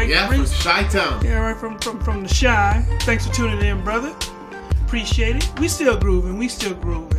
[0.07, 1.25] Frank yeah, from Chi-Town.
[1.25, 2.85] Yeah, right from, from from the Chi.
[3.01, 4.15] Thanks for tuning in, brother.
[4.85, 5.59] Appreciate it.
[5.59, 6.37] We still grooving.
[6.37, 7.16] We still grooving.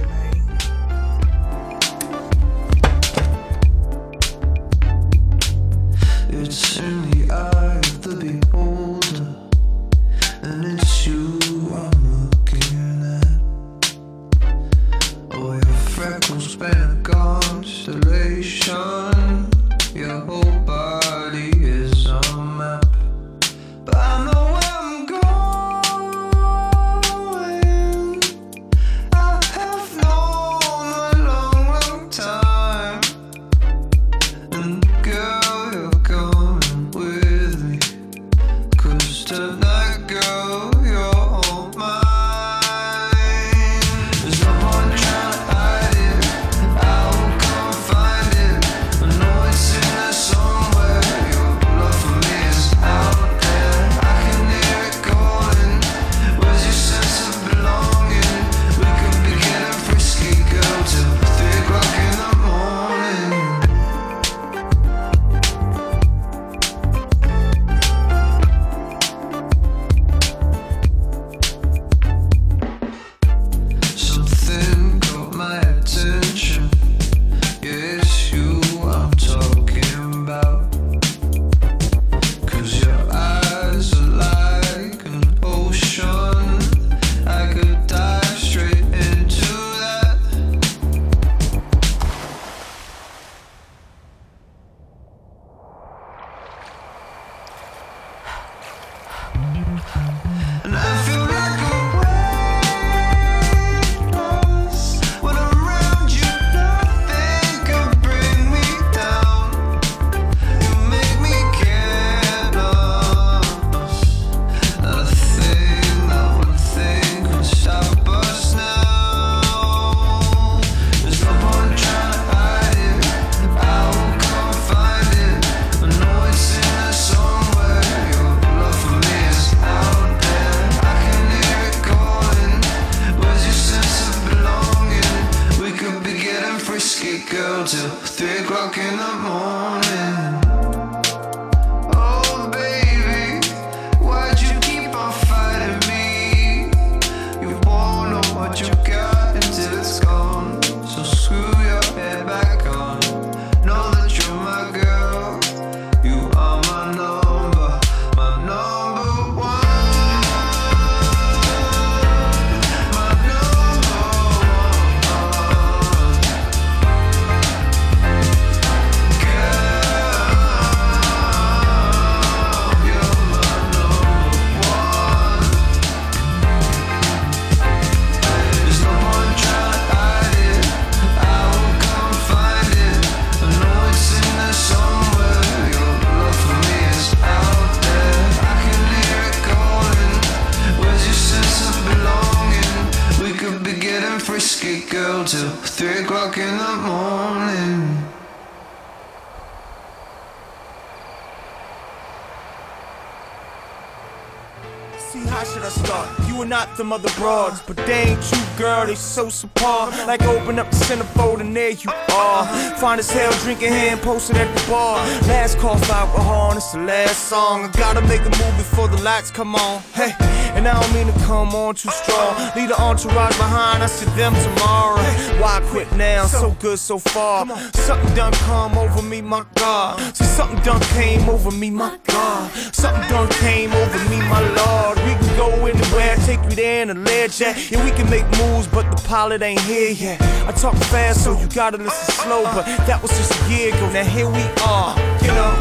[206.49, 209.91] not them other broads, but they ain't you, girl, they so subpar.
[210.07, 212.47] Like open up the centerfold and there you are.
[212.77, 214.97] Fine as hell, drinking hand, posted at the bar.
[215.29, 217.65] Last call for alcohol, and it's the last song.
[217.65, 219.83] I gotta make a move before the lights come on.
[219.93, 220.15] Hey,
[220.57, 222.35] and I don't mean to come on too strong.
[222.57, 225.03] Leave the entourage behind, I see them tomorrow.
[225.41, 226.27] Why quit now?
[226.27, 227.47] So good so far.
[227.75, 229.99] Something done come over me, my God.
[230.17, 232.51] See, something done came over me, my God.
[232.73, 234.99] Something done came over me, my Lord.
[235.05, 237.71] We go anywhere, take you there in a Learjet.
[237.71, 240.21] Yeah, we can make moves, but the pilot ain't here yet.
[240.49, 243.87] I talk fast, so you gotta listen slow, but that was just a year ago.
[243.93, 244.91] Now here we are,
[245.23, 245.53] you know.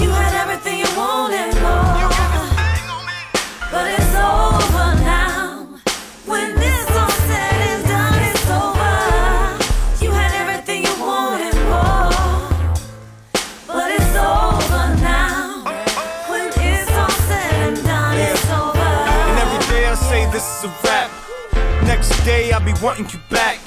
[0.00, 2.10] You had everything you wanted more.
[3.72, 4.95] But it's over
[22.08, 23.58] Next day I be wanting you back.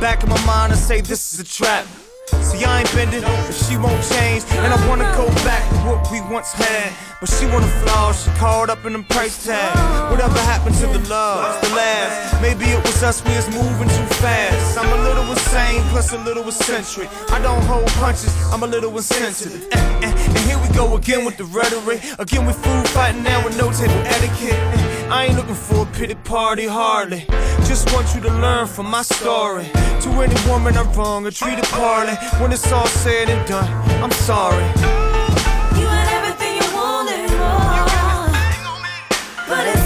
[0.00, 1.84] Back in my mind I say this is a trap.
[2.40, 6.10] See I ain't bending if she won't change, and I wanna go back to what
[6.12, 6.92] we once had.
[7.20, 9.74] But she wanna flaw, she caught up in them price tag.
[10.12, 12.40] Whatever happened to the love, the last?
[12.40, 14.78] Maybe it was us, we was moving too fast.
[14.78, 17.08] I'm a little insane, plus a little eccentric.
[17.32, 19.66] I don't hold punches, I'm a little insensitive.
[19.72, 20.11] Eh, eh,
[20.74, 22.00] go again with the rhetoric.
[22.18, 24.58] Again with food fighting now with no table etiquette.
[25.10, 27.26] I ain't looking for a pity party, hardly.
[27.68, 29.64] Just want you to learn from my story.
[30.02, 32.14] To any woman I'm wrong treat treated poorly.
[32.40, 33.68] When it's all said and done,
[34.02, 34.64] I'm sorry.
[35.78, 37.36] You had everything you wanted oh.
[37.36, 37.92] more.
[39.48, 39.81] But it's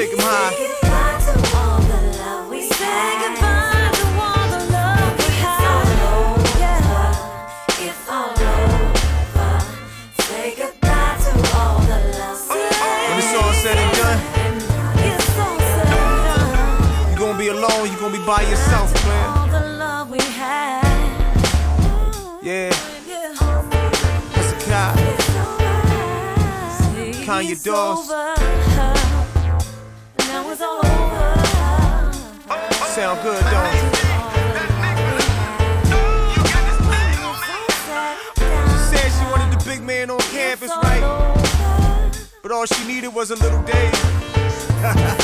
[0.00, 0.16] you
[17.18, 19.28] gonna be alone, you gonna be by yourself, man.
[19.36, 20.82] All the love we had.
[22.42, 22.70] Yeah.
[24.32, 24.96] That's a cop.
[27.26, 28.69] Kanye It's
[33.00, 33.94] Sound good, don't it?
[38.68, 42.12] She said she wanted the big man on campus, right?
[42.42, 45.16] But all she needed was a little Dave.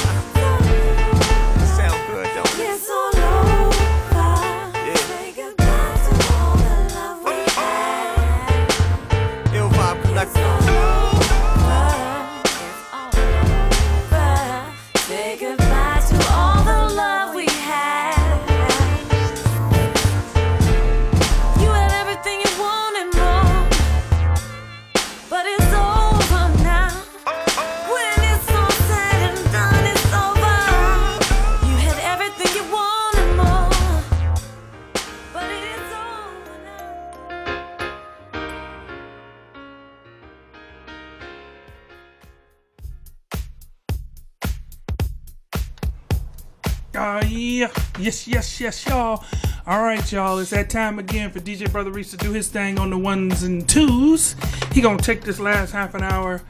[48.07, 49.25] Yes, yes, yes, y'all.
[49.67, 50.39] All right, y'all.
[50.39, 53.43] It's that time again for DJ Brotha Reese to do his thing on the ones
[53.43, 54.37] and twos.
[54.71, 56.41] He gonna take this last half an hour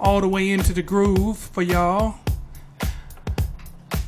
[0.00, 2.16] all the way into the groove for y'all.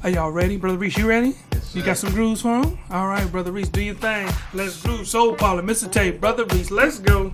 [0.02, 0.98] Are y'all ready, Brotha Reese?
[0.98, 1.36] You ready?
[1.72, 2.76] you got some grooves for him?
[2.90, 4.28] All right, Brotha Reese, do your thing.
[4.52, 5.06] Let's groove.
[5.06, 5.88] Soul Parlour, Mr.
[5.88, 7.32] Tay, Brotha Reese, let's go.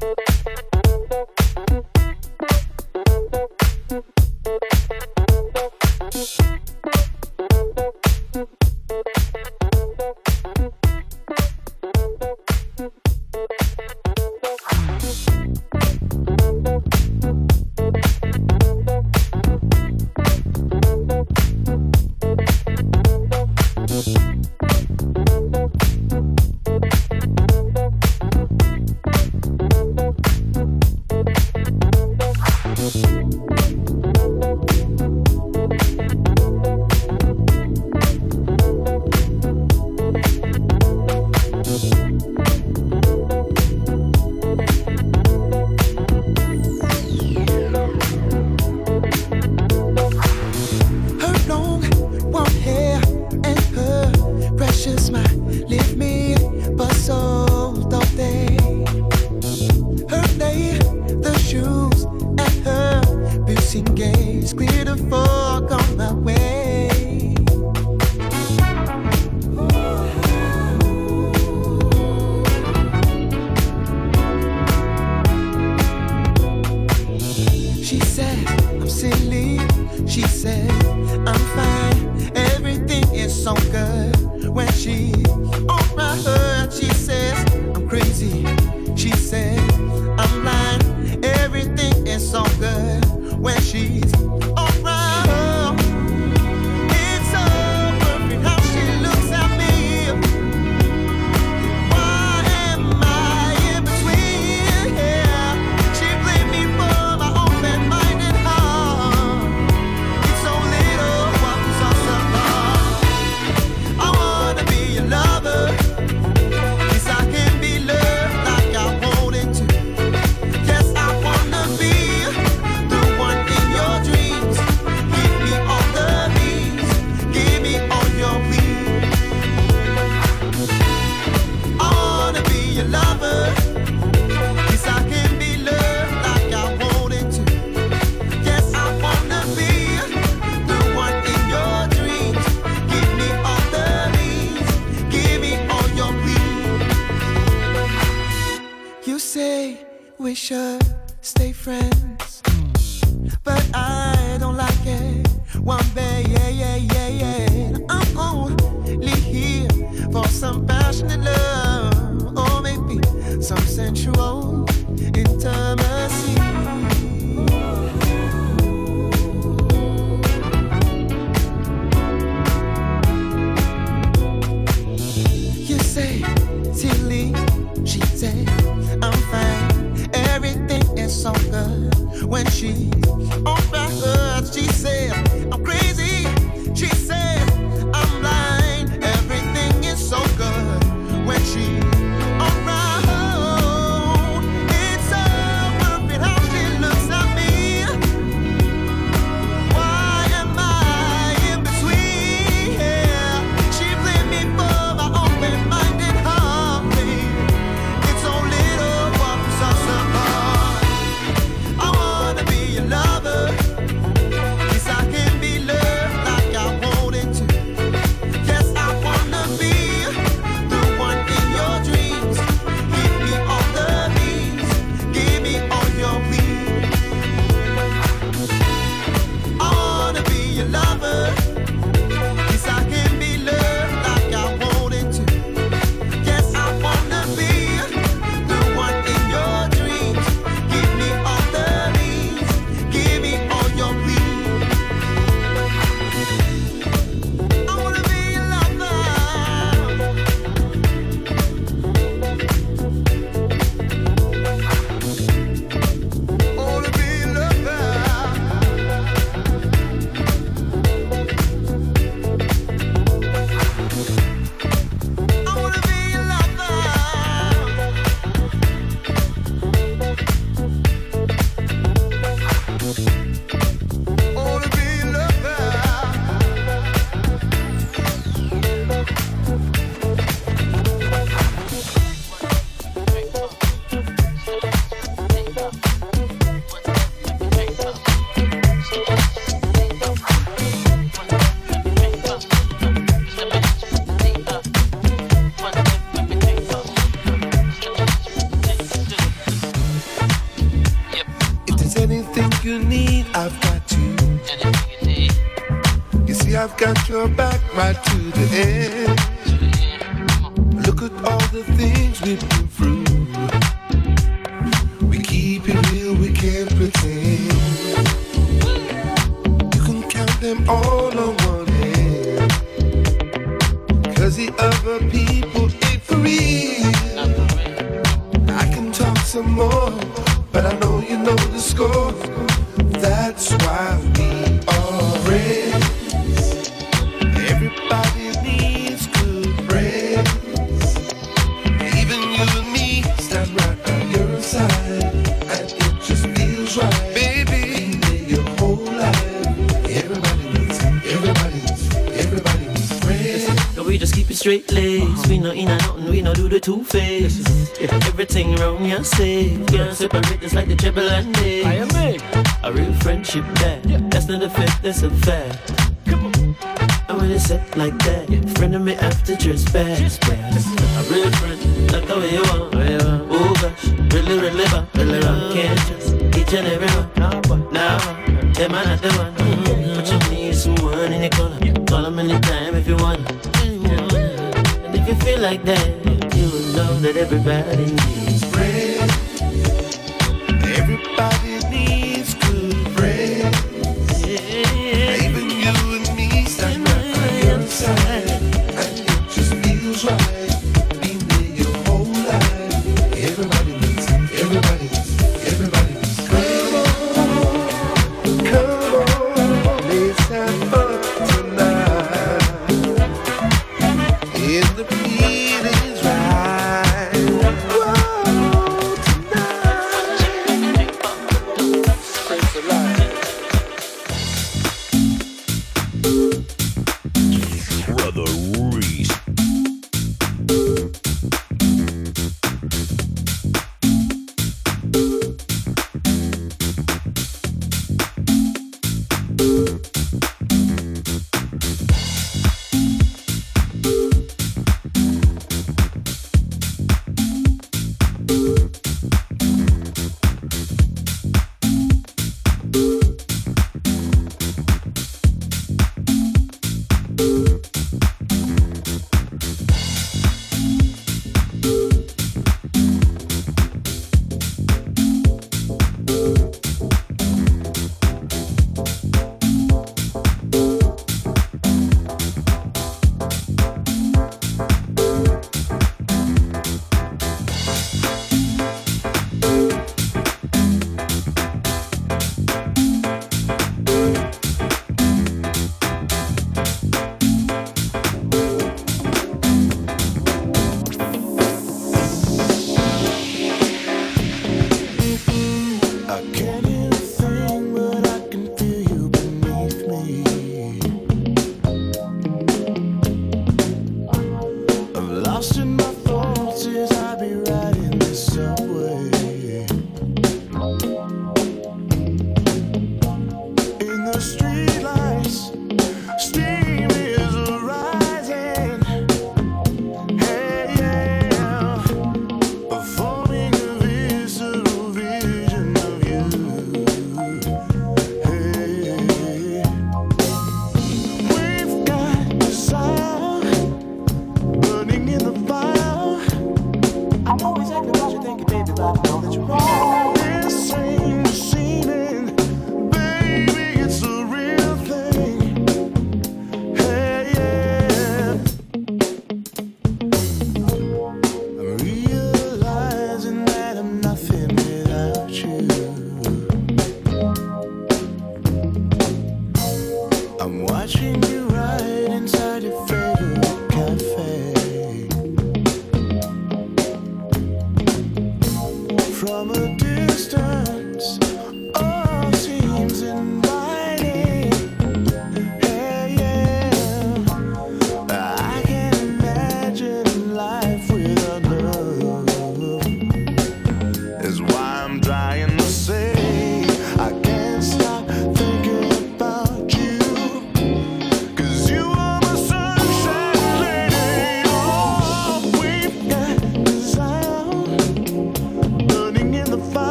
[306.79, 308.08] Got your back right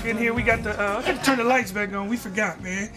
[0.00, 0.34] dark in here.
[0.34, 2.08] We got the uh, I gotta turn the lights back on.
[2.08, 2.90] We forgot, man.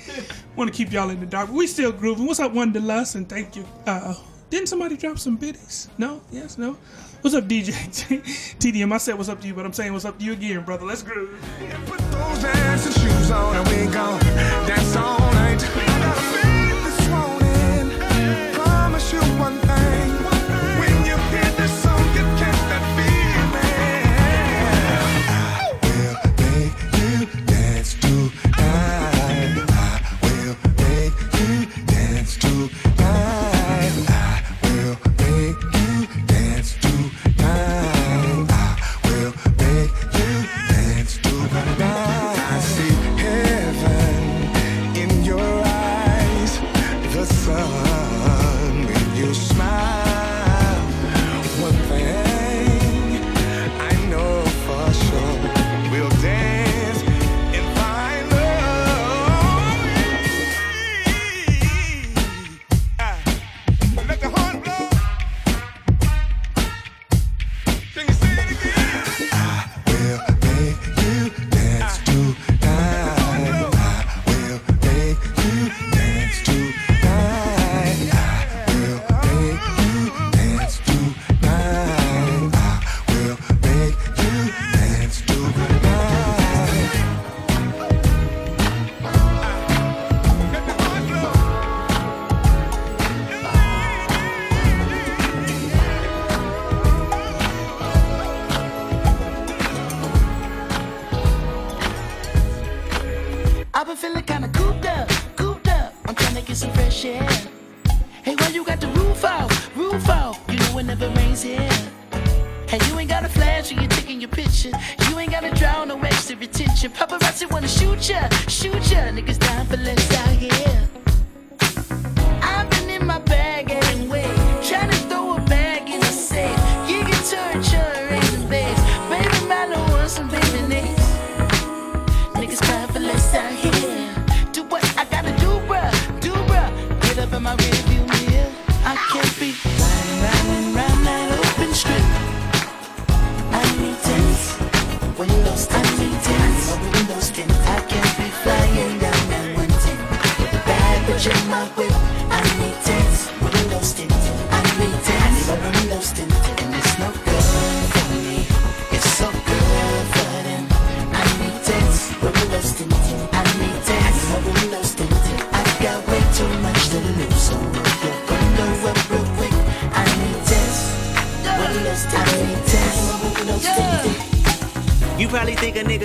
[0.56, 2.26] Want to keep y'all in the dark, but we still grooving.
[2.26, 3.66] What's up, Wanderlust, and thank you.
[3.86, 4.14] Uh,
[4.50, 5.90] didn't somebody drop some biddies?
[5.98, 6.22] No.
[6.32, 6.58] Yes.
[6.58, 6.78] No.
[7.22, 7.72] What's up, DJ
[8.60, 8.92] TDM?
[8.92, 10.86] I said what's up to you, but I'm saying what's up to you again, brother.
[10.86, 11.40] Let's groove.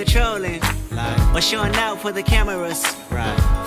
[0.09, 0.61] Think a nigga
[0.91, 1.35] trolling.
[1.35, 2.83] Or showing out for the cameras.
[3.11, 3.38] Right.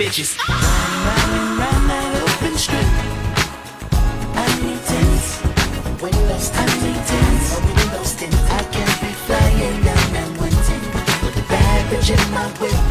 [0.00, 0.38] bitches.
[0.48, 2.88] Round that open strip.
[4.34, 5.26] I need tents,
[6.00, 6.48] windows
[8.48, 10.54] I can't be flying down that one
[11.22, 12.89] with a bad bitch in my whip.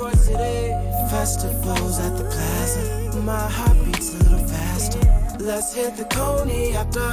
[0.00, 1.10] choice it is.
[1.10, 5.00] Festivals at the plaza, my heart beats a little faster.
[5.38, 7.10] Let's hit the Coney after.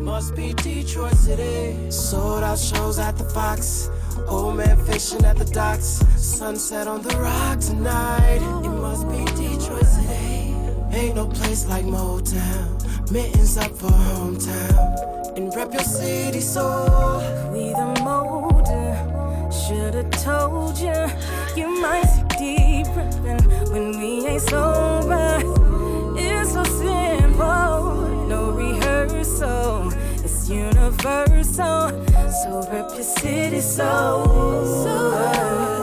[0.00, 1.90] Must be Detroit City.
[1.90, 3.90] Sold out shows at the Fox.
[4.28, 6.02] Old man fishing at the docks.
[6.16, 8.40] Sunset on the rock tonight.
[8.64, 10.54] It must be Detroit City.
[10.92, 13.10] Ain't no place like Motown.
[13.10, 15.36] Mittens up for hometown.
[15.36, 17.18] And rep your city soul.
[17.52, 18.39] We the most
[19.70, 21.06] should have told you.
[21.54, 25.38] You might see deep breathing when we ain't sober.
[26.18, 29.92] It's so simple, no rehearsal.
[30.24, 31.88] It's universal.
[32.42, 34.64] So rip your city soul.
[34.84, 35.79] So.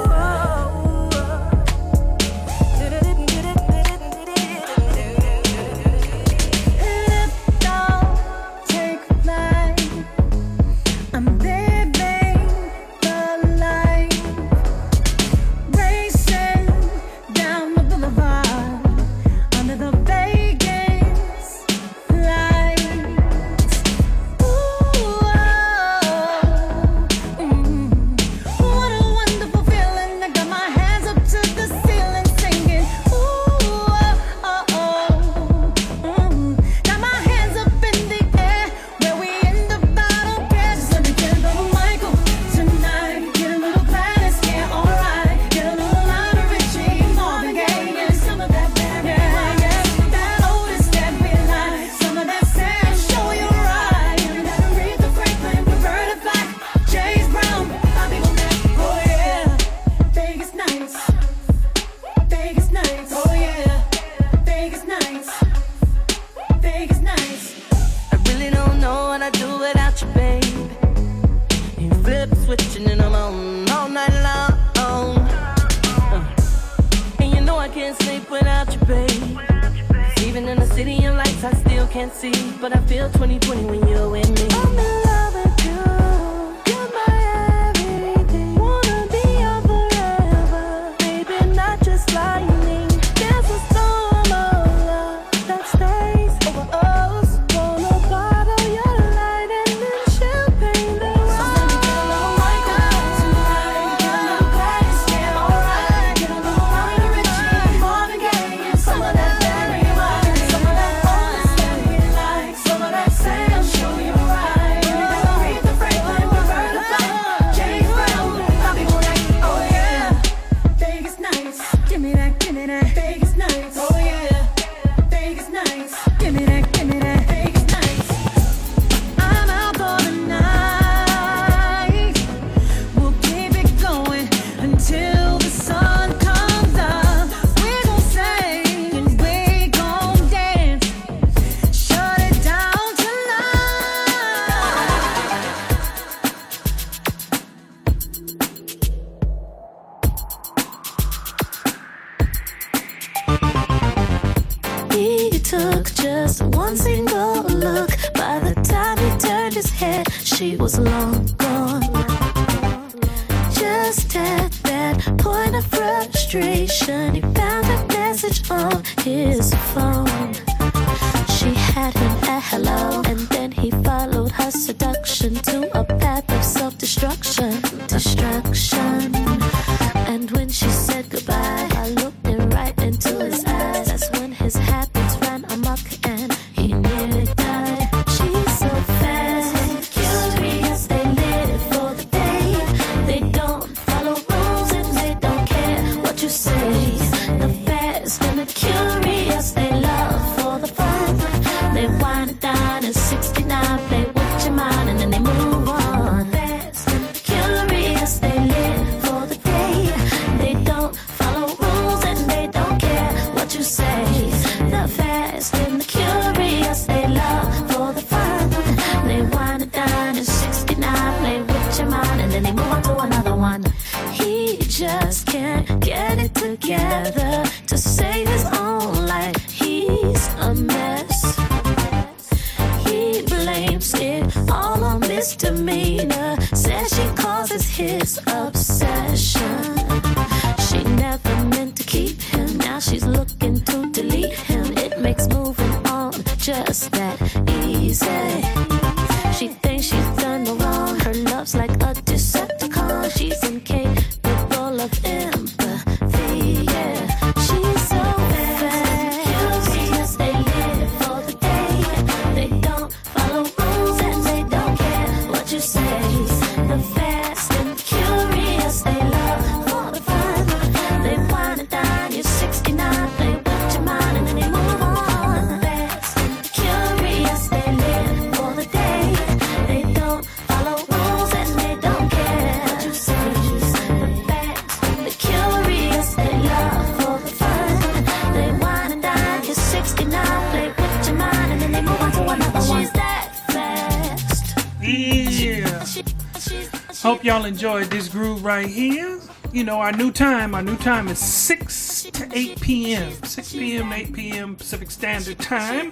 [297.28, 299.20] Y'all enjoyed this groove right here.
[299.52, 303.12] You know, our new time, our new time is 6 to 8 p.m.
[303.22, 303.90] 6 p.m.
[303.90, 304.56] to 8 p.m.
[304.56, 305.92] Pacific Standard Time.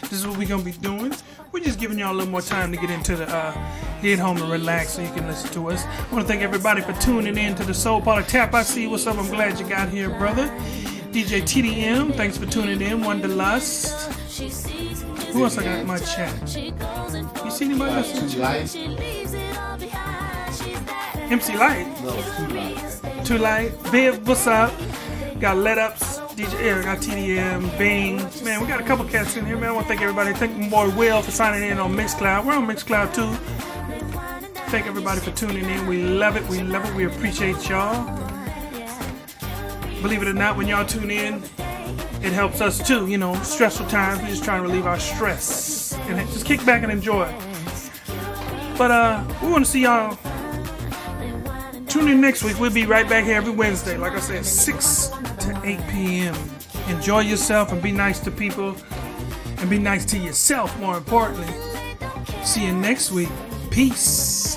[0.00, 1.14] This is what we're going to be doing.
[1.52, 3.56] We're just giving y'all a little more time to get into the, uh,
[4.02, 5.84] get home and relax so you can listen to us.
[5.84, 8.52] I want to thank everybody for tuning in to the Soul Parlour Tap.
[8.52, 9.18] I see what's up.
[9.18, 10.48] I'm glad you got here, brother.
[11.12, 13.02] DJ TDM, thanks for tuning in.
[13.02, 14.10] Wanderlust.
[15.32, 16.34] Who else I got in my chat?
[17.44, 18.18] You see anybody else?
[18.18, 18.74] in chat?
[21.32, 21.86] MC Light.
[22.02, 23.24] No, too light.
[23.24, 23.72] Too Light.
[23.90, 24.70] Viv, what's up?
[25.40, 28.16] Got Let Ups, DJ Eric, got TDM, Bing.
[28.44, 29.70] Man, we got a couple cats in here, man.
[29.70, 30.34] I want to thank everybody.
[30.34, 32.44] Thank boy Will for signing in on Mixcloud.
[32.44, 33.32] We're on Mixcloud too.
[34.68, 35.86] Thank everybody for tuning in.
[35.86, 36.46] We love it.
[36.48, 36.94] We love it.
[36.94, 38.04] We appreciate y'all.
[40.02, 41.42] Believe it or not, when y'all tune in,
[42.22, 43.06] it helps us too.
[43.08, 44.20] You know, stressful times.
[44.20, 47.34] We're just trying to relieve our stress and just kick back and enjoy.
[48.76, 50.18] But uh, we want to see y'all
[51.92, 52.58] Tune in next week.
[52.58, 53.98] We'll be right back here every Wednesday.
[53.98, 56.34] Like I said, 6 to 8 p.m.
[56.88, 58.74] Enjoy yourself and be nice to people
[59.58, 61.52] and be nice to yourself, more importantly.
[62.44, 63.28] See you next week.
[63.70, 64.51] Peace.